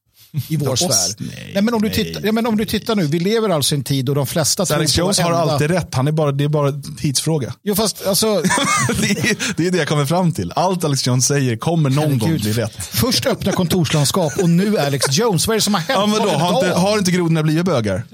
[0.50, 0.80] I vår oss?
[0.80, 1.26] sfär.
[1.54, 3.78] Nej, men, om du tittar, ja, men om du tittar nu, vi lever alltså i
[3.78, 5.96] en tid då de flesta Alex Jones har alltid rätt.
[5.96, 7.54] Han är bara, det är bara en tidsfråga.
[7.64, 8.26] Jo, fast alltså,
[9.02, 10.52] det, är, det är det jag kommer fram till.
[10.56, 12.42] Allt Alex Jones säger kommer någon gång Herregud.
[12.42, 12.86] bli rätt.
[12.86, 15.48] först öppna kontorslandskap och nu Alex Jones.
[15.48, 16.00] Vad är det som har hänt?
[16.00, 18.04] Ja, men då, har, inte, har inte grodorna blivit bögar?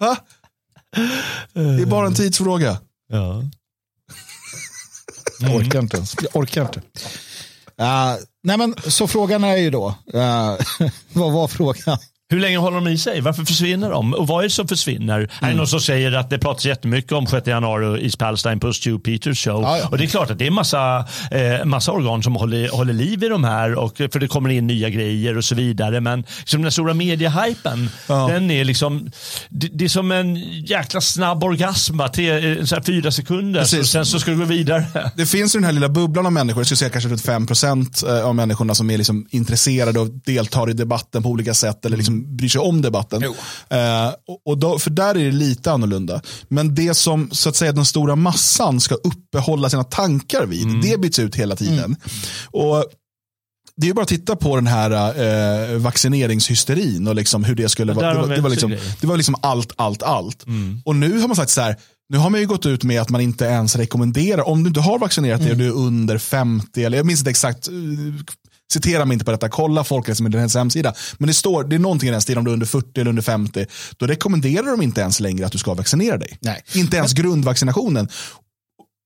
[0.00, 0.16] Va?
[1.54, 2.78] Det är bara en tidsfråga.
[3.12, 3.42] Ja.
[5.40, 5.52] Mm.
[5.52, 5.96] Jag orkar inte.
[5.96, 6.14] ens.
[6.22, 6.78] Jag orkar inte.
[7.80, 10.56] Uh, nej men så frågan är ju då, uh,
[11.12, 11.98] vad var frågan?
[12.30, 13.20] Hur länge håller de i sig?
[13.20, 14.14] Varför försvinner de?
[14.14, 15.16] Och vad är det som försvinner?
[15.16, 15.30] Mm.
[15.40, 18.58] Är det någon som säger att det pratas jättemycket om 6 januari och East Palestine
[18.58, 19.62] på Stu Peters show.
[19.62, 19.88] Ja, ja.
[19.88, 23.24] Och det är klart att det är massa, eh, massa organ som håller, håller liv
[23.24, 23.74] i de här.
[23.74, 26.00] Och, för det kommer in nya grejer och så vidare.
[26.00, 29.10] Men liksom den stora mediehypen, den är liksom,
[29.48, 32.00] det, det är som en jäkla snabb orgasm.
[32.14, 33.60] Tre, eh, så fyra sekunder.
[33.60, 33.88] Precis.
[33.88, 34.84] sen så ska du gå vidare.
[35.16, 38.22] Det finns ju den här lilla bubblan av människor, jag skulle säga kanske runt 5%
[38.22, 42.17] av människorna som är liksom intresserade och deltar i debatten på olika sätt eller liksom
[42.36, 43.22] bryr sig om debatten.
[43.70, 44.14] Eh,
[44.44, 46.20] och, då, för där är det lite annorlunda.
[46.48, 51.00] Men det som så att säga den stora massan ska uppehålla sina tankar vid, det
[51.00, 51.96] byts ut hela tiden.
[52.50, 52.84] Och
[53.76, 54.90] det är bara att titta på den här
[55.72, 58.06] eh, vaccineringshysterin och liksom hur det skulle vara.
[58.14, 60.44] Det, var- det, var liksom, det var liksom allt, allt, allt.
[60.84, 61.76] Och nu har man sagt så här,
[62.08, 64.80] nu har man ju gått ut med att man inte ens rekommenderar, om du inte
[64.80, 67.74] har vaccinerat dig och du är under 50, eller jag minns inte exakt, eh,
[68.72, 70.94] citera mig inte på detta, kolla Folkhälsomyndighetens hemsida.
[71.18, 73.08] Men det står, det är någonting i den stilen, om du är under 40 eller
[73.08, 73.66] under 50,
[73.96, 76.38] då rekommenderar de inte ens längre att du ska vaccinera dig.
[76.40, 76.62] Nej.
[76.74, 78.08] Inte ens grundvaccinationen.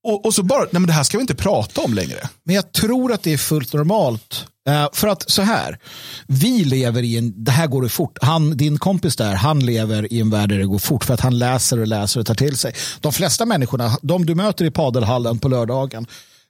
[0.04, 2.18] Och, och så bara, nej men det här ska vi inte prata om längre.
[2.44, 4.46] Men jag tror att det är fullt normalt.
[4.68, 5.78] Eh, för att så här,
[6.26, 8.18] vi lever i en, det här går det fort.
[8.22, 11.20] Han, din kompis där, han lever i en värld där det går fort för att
[11.20, 12.74] han läser och läser och tar till sig.
[13.00, 16.06] De flesta människorna, de du möter i padelhallen på lördagen,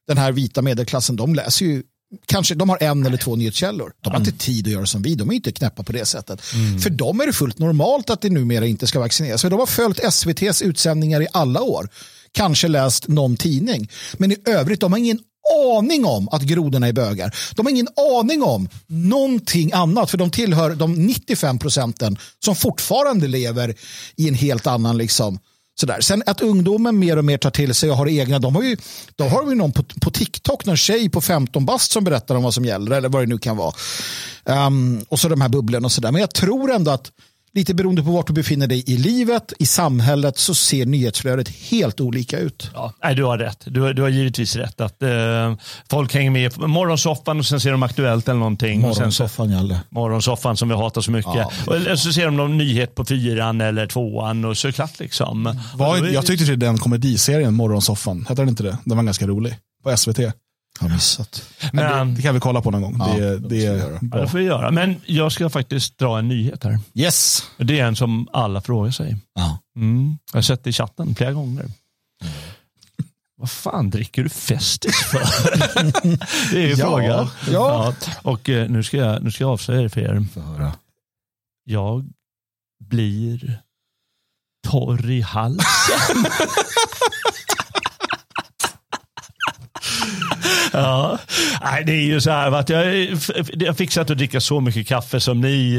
[0.09, 1.83] den här vita medelklassen, de läser ju
[2.27, 3.93] Kanske de har en eller två nyhetskällor.
[4.01, 5.15] De har inte tid att göra som vi.
[5.15, 6.41] De är inte knäppa på det sättet.
[6.83, 9.43] För dem är det fullt normalt att det numera inte ska vaccineras.
[9.43, 11.89] För de har följt SVTs utsändningar i alla år.
[12.33, 13.89] Kanske läst någon tidning.
[14.13, 15.19] Men i övrigt, de har ingen
[15.79, 17.35] aning om att grodorna är bögar.
[17.55, 17.89] De har ingen
[18.21, 20.11] aning om någonting annat.
[20.11, 23.75] För de tillhör de 95 procenten som fortfarande lever
[24.17, 25.39] i en helt annan liksom,
[25.81, 26.01] Sådär.
[26.01, 28.77] Sen att ungdomen mer och mer tar till sig och har egna, de har ju,
[29.17, 32.35] då har de ju någon på, på TikTok, någon tjej på 15 bast som berättar
[32.35, 33.75] om vad som gäller eller vad det nu kan vara.
[34.45, 36.13] Um, och så de här bubblorna och sådär.
[36.13, 37.13] Men jag tror ändå att
[37.55, 42.01] lite beroende på vart du befinner dig i livet, i samhället så ser nyhetsflödet helt
[42.01, 42.71] olika ut.
[42.75, 43.63] Ja, nej, du har rätt.
[43.67, 44.81] Du, har- du har givetvis rätt.
[44.81, 45.55] att eh,
[45.91, 48.85] Folk hänger med på morgonsoffan och sen ser de Aktuellt eller någonting.
[48.85, 49.81] Och sen Morgonsoffan, Jalle.
[49.91, 51.33] morgonsoffan som vi hatar så mycket.
[51.35, 51.53] Ja.
[51.93, 54.99] och, så ser de någon nyhet på fyran eller tvåan och så klart.
[55.01, 55.59] Liksom.
[55.75, 58.79] Var, jag tyckte det den komediserien, Morgonsoffan, hette den inte det?
[58.85, 59.55] Den var ganska rolig.
[59.85, 60.19] På SVT.
[60.81, 61.49] Har missat.
[61.73, 62.97] Men, Det kan vi kolla på någon gång.
[62.99, 64.71] Ja, det, det det är ja, det får vi göra.
[64.71, 66.79] Men jag ska faktiskt dra en nyhet här.
[66.95, 67.43] Yes.
[67.57, 69.17] Det är en som alla frågar sig.
[69.35, 69.59] Ja.
[69.77, 70.19] Mm.
[70.33, 71.67] Jag har sett det i chatten flera gånger.
[73.37, 75.19] Vad fan dricker du Festis för?
[76.53, 77.29] det är ju Ja, frågan.
[77.53, 77.95] ja.
[78.23, 80.27] Och eh, nu ska jag, nu ska jag avslöja det för er.
[80.35, 80.73] Få höra.
[81.65, 82.05] Jag
[82.85, 83.59] blir
[84.69, 86.25] torr i halsen.
[90.73, 91.19] ja,
[91.63, 93.09] nej, det är ju så här att jag,
[93.53, 95.77] jag fixar inte att dricka så mycket kaffe som ni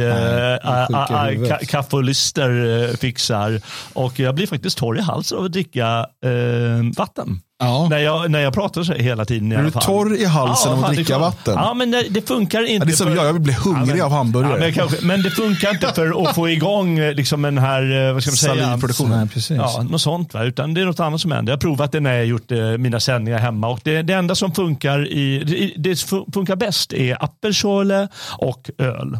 [1.09, 2.03] Nej, äh, kaffe och
[2.39, 3.61] äh, fixar.
[3.93, 7.41] Och jag blir faktiskt torr i halsen av att dricka äh, vatten.
[7.65, 7.87] Ja.
[7.89, 9.83] När, jag, när jag pratar så hela tiden i Är alla du fall.
[9.83, 11.53] torr i halsen av att är dricka vatten?
[11.57, 12.73] Ja, men det, det funkar inte.
[12.73, 14.53] Ja, det är som för- jag, jag vill bli hungrig Ja, men- av hamburgare.
[14.53, 18.07] Ja, men, kanske, men det funkar inte för att få igång eh, liksom den här,
[18.07, 18.55] eh, vad ska man säga?
[18.65, 19.19] Salivproduktionen.
[19.19, 19.57] Nej, precis.
[19.57, 20.33] Ja, något sånt.
[20.33, 20.43] Va?
[20.43, 21.51] Utan det är något annat som händer.
[21.51, 23.67] Jag har provat det när jag har gjort eh, mina sändningar hemma.
[23.69, 28.07] Och det, det enda som funkar, i, det, det fu- funkar bäst är apelschorle
[28.37, 29.17] och öl.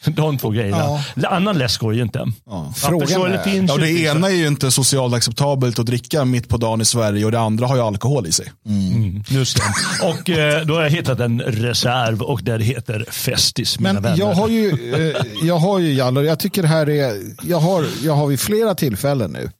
[0.04, 1.04] De två grejerna.
[1.28, 2.24] Annan läsk går ju inte.
[2.46, 2.72] Ja.
[2.76, 6.56] Frågan är- finns Ja, det ena är ju inte socialt acceptabelt att dricka mitt på
[6.56, 8.52] dagen i Sverige och det andra har ju alkohol i sig.
[8.66, 9.62] Mm, just det.
[10.08, 13.80] Och eh, då har jag hittat en reserv och den heter Festis.
[13.80, 14.18] Men vänner.
[14.18, 17.86] jag har ju, eh, jag har ju Jallar, jag tycker det här är, jag har,
[18.02, 19.50] jag har vid flera tillfällen nu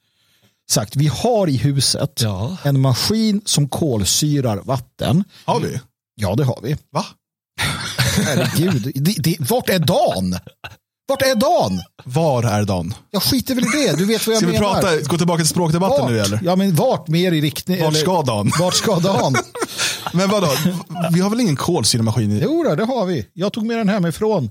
[0.70, 2.57] sagt, vi har i huset Ja.
[2.62, 5.24] en maskin som kolsyrar vatten.
[5.45, 5.80] Har vi?
[6.20, 6.76] Ja, det har vi.
[6.93, 7.05] Va?
[8.26, 10.38] Herregud, det, det, vart är Dan?
[11.09, 11.80] Vart är Dan?
[12.04, 12.94] Var är Dan?
[13.11, 14.72] Jag skiter väl i det, du vet vad jag Ska vi menar.
[14.82, 16.11] prata, gå tillbaka till språkdebatten vart?
[16.11, 16.40] nu eller?
[16.42, 17.82] Ja, men vart mer i riktning?
[17.82, 18.52] Vart ska Dan?
[18.59, 19.34] Vart ska Dan?
[20.12, 20.48] Men vadå?
[21.12, 22.32] Vi har väl ingen kolsyremaskin?
[22.32, 23.26] i- Jo då, det har vi.
[23.32, 24.50] Jag tog med den hemifrån.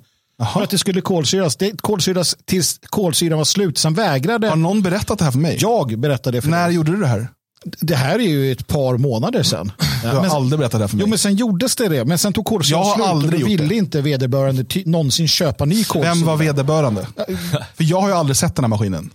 [0.54, 1.56] För att det skulle kolsyras.
[1.56, 3.78] Det kolsyras tills kolsyran var slut.
[3.78, 5.58] Sen vägrade Har någon berättat det här för mig?
[5.62, 6.76] jag berätta det för När dig.
[6.76, 7.28] gjorde du det här?
[7.66, 9.72] Det här är ju ett par månader sedan.
[10.02, 11.04] Du har men, aldrig berättat det här för mig.
[11.04, 12.06] jo, men sen gjordes det det.
[12.06, 13.08] Men sen tog kolsyran Jag har slut.
[13.08, 13.76] aldrig och då gjort ville det.
[13.76, 16.14] inte vederbörande ty- någonsin köpa ny kolsyra.
[16.14, 17.08] Vem var vederbörande?
[17.76, 19.10] För jag har ju aldrig sett den här maskinen.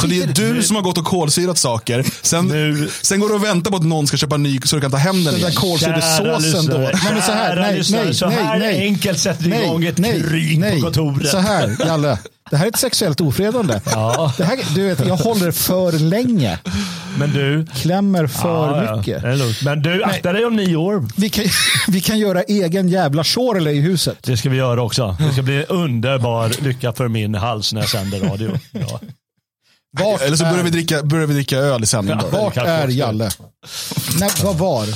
[0.00, 2.04] Så det är du som har gått och kolsyrat saker.
[2.22, 4.82] Sen, Nu- sen går du och väntar på att någon ska köpa ny så du
[4.82, 5.52] kan ta hem den Den där igen.
[5.54, 6.78] Kolsyresåsen då.
[6.78, 8.78] Nej, men så här, kära nej, lyssnare, nej, så nej, här nej.
[8.86, 10.76] enkelt sätter vi igång ett nej.
[10.80, 11.28] på kontoret.
[11.30, 12.18] Så här, Jalle.
[12.54, 13.80] Det här är ett sexuellt ofredande.
[13.86, 14.32] Ja.
[14.38, 16.58] Det här, du vet, jag håller för länge.
[17.18, 19.38] Men du, Klämmer för Ja, ja, mycket.
[19.38, 19.62] lugnt.
[19.64, 21.04] Men du, akta dig om nio år.
[21.16, 21.44] Vi kan,
[21.88, 24.18] vi kan göra egen jävla Shorley i huset.
[24.22, 25.16] Det ska vi göra också.
[25.20, 28.50] Det ska bli underbar lycka för min hals när jag sänder radio.
[28.72, 29.00] Ja.
[29.98, 32.16] Vart Eller så är, börjar vi dricka, börjar vi dricka öl i sändning.
[32.18, 32.30] bara.
[32.30, 32.88] vart är.
[32.88, 33.30] Jalle?
[34.18, 34.86] Nej, vad var?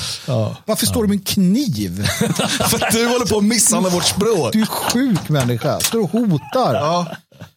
[0.65, 2.07] Varför står du med en kniv?
[2.71, 4.53] För att du håller på att misshandla vårt språk.
[4.53, 5.81] Du är sjuk människa.
[5.81, 6.75] Står och hotar.
[6.75, 7.07] Ja,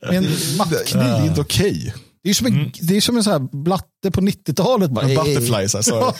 [0.01, 1.01] Med en det mackkniv.
[1.01, 1.93] är inte okej.
[2.23, 4.91] Det är som en, det är som en så här blatte på 90-talet.
[4.91, 5.17] Bara, En hej.
[5.17, 6.13] butterfly, så här, sorry.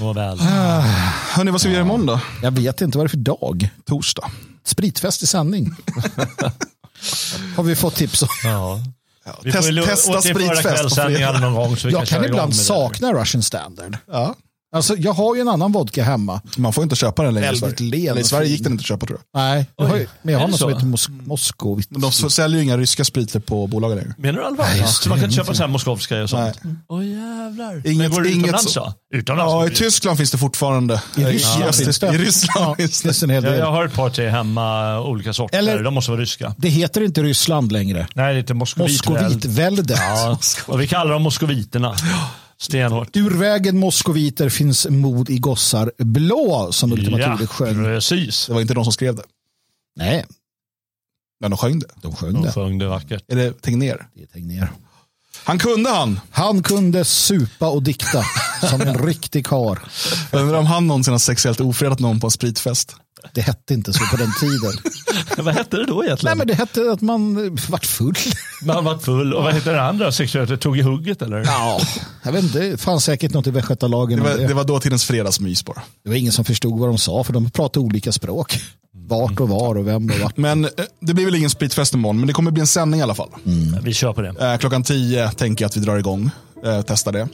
[0.00, 0.38] Nåväl.
[0.40, 2.20] Hörni, vad ska vi göra imorgon då?
[2.42, 3.68] Jag vet inte vad det är för dag.
[3.86, 4.30] Torsdag.
[4.64, 5.70] Spritfest i sändning.
[7.56, 8.28] Har vi fått tips om.
[8.44, 8.80] Ja.
[9.42, 11.46] Vi Test- får testa återföra spritfest på kvällssändningar fredag.
[11.50, 11.76] någon gång.
[11.76, 13.96] Så vi Jag kan igång ibland sakna Russian Standard.
[14.12, 14.34] Ja.
[14.74, 16.40] Alltså, jag har ju en annan vodka hemma.
[16.56, 17.74] Man får inte köpa den längre i Sverige.
[17.80, 19.40] len I Sverige gick den inte att köpa tror jag.
[19.40, 21.90] Nej, jag har ju, men jag har något som heter Mos- Moskovit.
[21.90, 24.14] Men de säljer ju inga ryska spriter på bolagen längre.
[24.18, 24.64] Menar du allvar?
[24.64, 26.58] Nej, just så man kan inte köpa så här moskovska och sånt?
[26.64, 26.74] Nej.
[26.88, 27.82] Åh jävlar.
[27.86, 29.18] Inget- Men går det inget utomlands så- då?
[29.18, 29.52] Utomlands?
[29.52, 29.70] Ja, i.
[29.70, 31.02] Tyskland finns det fortfarande.
[31.16, 32.14] I Ryssland I, finns det.
[32.14, 33.58] I Ryssland Ja, finns det en hel Ja, del.
[33.58, 35.58] jag har ett par tre hemma, olika sorter.
[35.58, 36.54] Eller- De måste vara ryska.
[36.58, 38.06] Det heter inte Ryssland längre.
[38.14, 39.22] Nej, det är inte moskovitvälde.
[39.22, 39.98] Moskovitväldet.
[40.00, 41.96] Ja, och vi kallar dem moskoviterna.
[42.64, 43.16] Stenhårt.
[43.16, 47.74] Ur vägen moskoviter finns mod i gossar blå, som Ultima Ja, Thule sjöng.
[47.84, 48.46] precis.
[48.46, 49.22] Det var inte de som skrev det.
[49.96, 50.24] Nej,
[51.40, 51.86] Men de sjöng det.
[52.02, 52.52] de sjöng De det.
[52.52, 53.24] sjöng det vackert.
[53.28, 54.06] Är det Tegnér?
[54.14, 54.72] Det är Tegnér.
[55.44, 56.20] Han kunde han.
[56.30, 58.24] Han kunde supa och dikta
[58.70, 59.78] som en riktig kar.
[60.32, 62.96] Jag undrar om han någonsin har sexuellt ofredat någon på en spritfest.
[63.32, 64.72] Det hette inte så på den tiden.
[65.44, 66.38] Vad hette det då Nej, egentligen?
[66.38, 68.14] men det hette att man vart full.
[68.62, 69.34] Man var full.
[69.34, 70.12] Och vad heter det andra?
[70.12, 70.60] Sexuellt?
[70.60, 71.38] Tog i hugget eller?
[71.44, 71.80] Ja,
[72.22, 74.18] jag vet inte, det fanns säkert något i västgötalagen.
[74.18, 75.82] Det var, Det, det var dåtidens fredagsmys bara.
[76.02, 78.60] det var ingen som förstod vad de sa, för de pratade olika språk.
[79.08, 80.36] Vart och var och vem och vart.
[80.36, 80.70] Men eh,
[81.00, 83.30] det blir väl ingen spritfest imorgon, men det kommer bli en sändning i alla fall.
[83.82, 84.52] Vi kör på det.
[84.52, 86.30] Eh, klockan 10 tänker jag att vi drar igång.
[86.64, 87.28] Eh, testar det.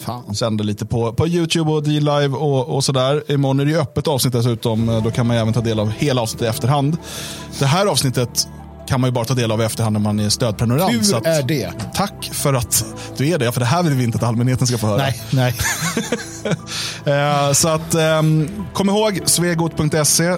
[0.00, 0.34] Fan.
[0.34, 3.32] Sänder lite på, på YouTube och D-Live och, och sådär.
[3.32, 4.88] Imorgon är det ju öppet avsnitt dessutom.
[4.88, 6.96] Eh, Då kan man ju även ta del av hela avsnittet i efterhand.
[7.58, 8.48] Det här avsnittet
[8.88, 10.92] kan man ju bara ta del av i efterhand när man är stödprenumerant.
[10.92, 11.70] Hur att- är det?
[11.94, 12.84] Tack för att
[13.16, 14.96] du är det, för det här vill vi inte att allmänheten ska få höra.
[14.96, 15.54] Nej, nej.
[17.04, 20.26] Eh, så att ehm, kom ihåg svegot.se.
[20.26, 20.36] Eh,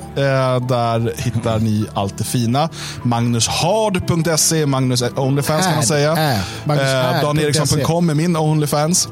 [0.68, 2.68] där hittar ni allt det fina.
[3.03, 6.12] Magnushard.se, Magnus Onlyfans kan man säga.
[6.66, 7.22] Eh.
[7.22, 9.09] DanEriksson.com är min Onlyfans.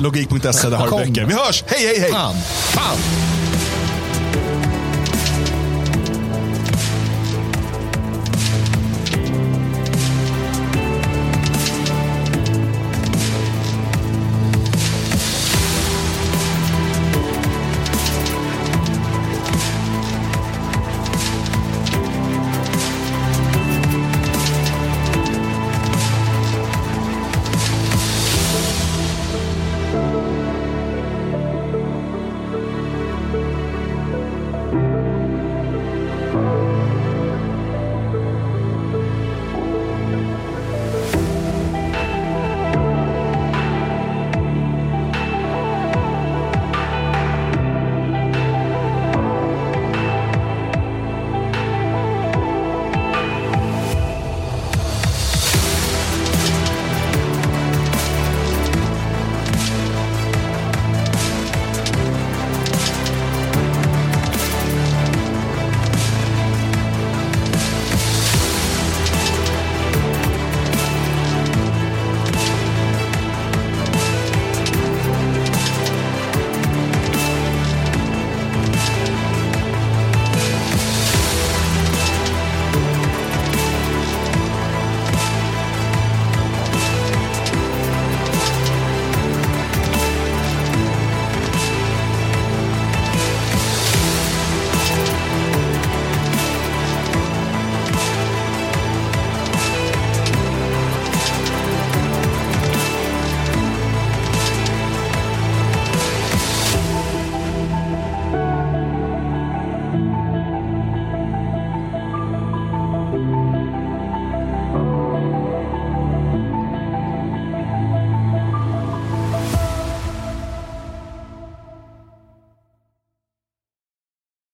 [0.00, 1.24] Logik.se, där har du böcker.
[1.24, 1.64] Vi hörs!
[1.66, 2.12] Hej, hej, hej!
[2.12, 2.34] Fan.
[2.50, 2.98] Fan.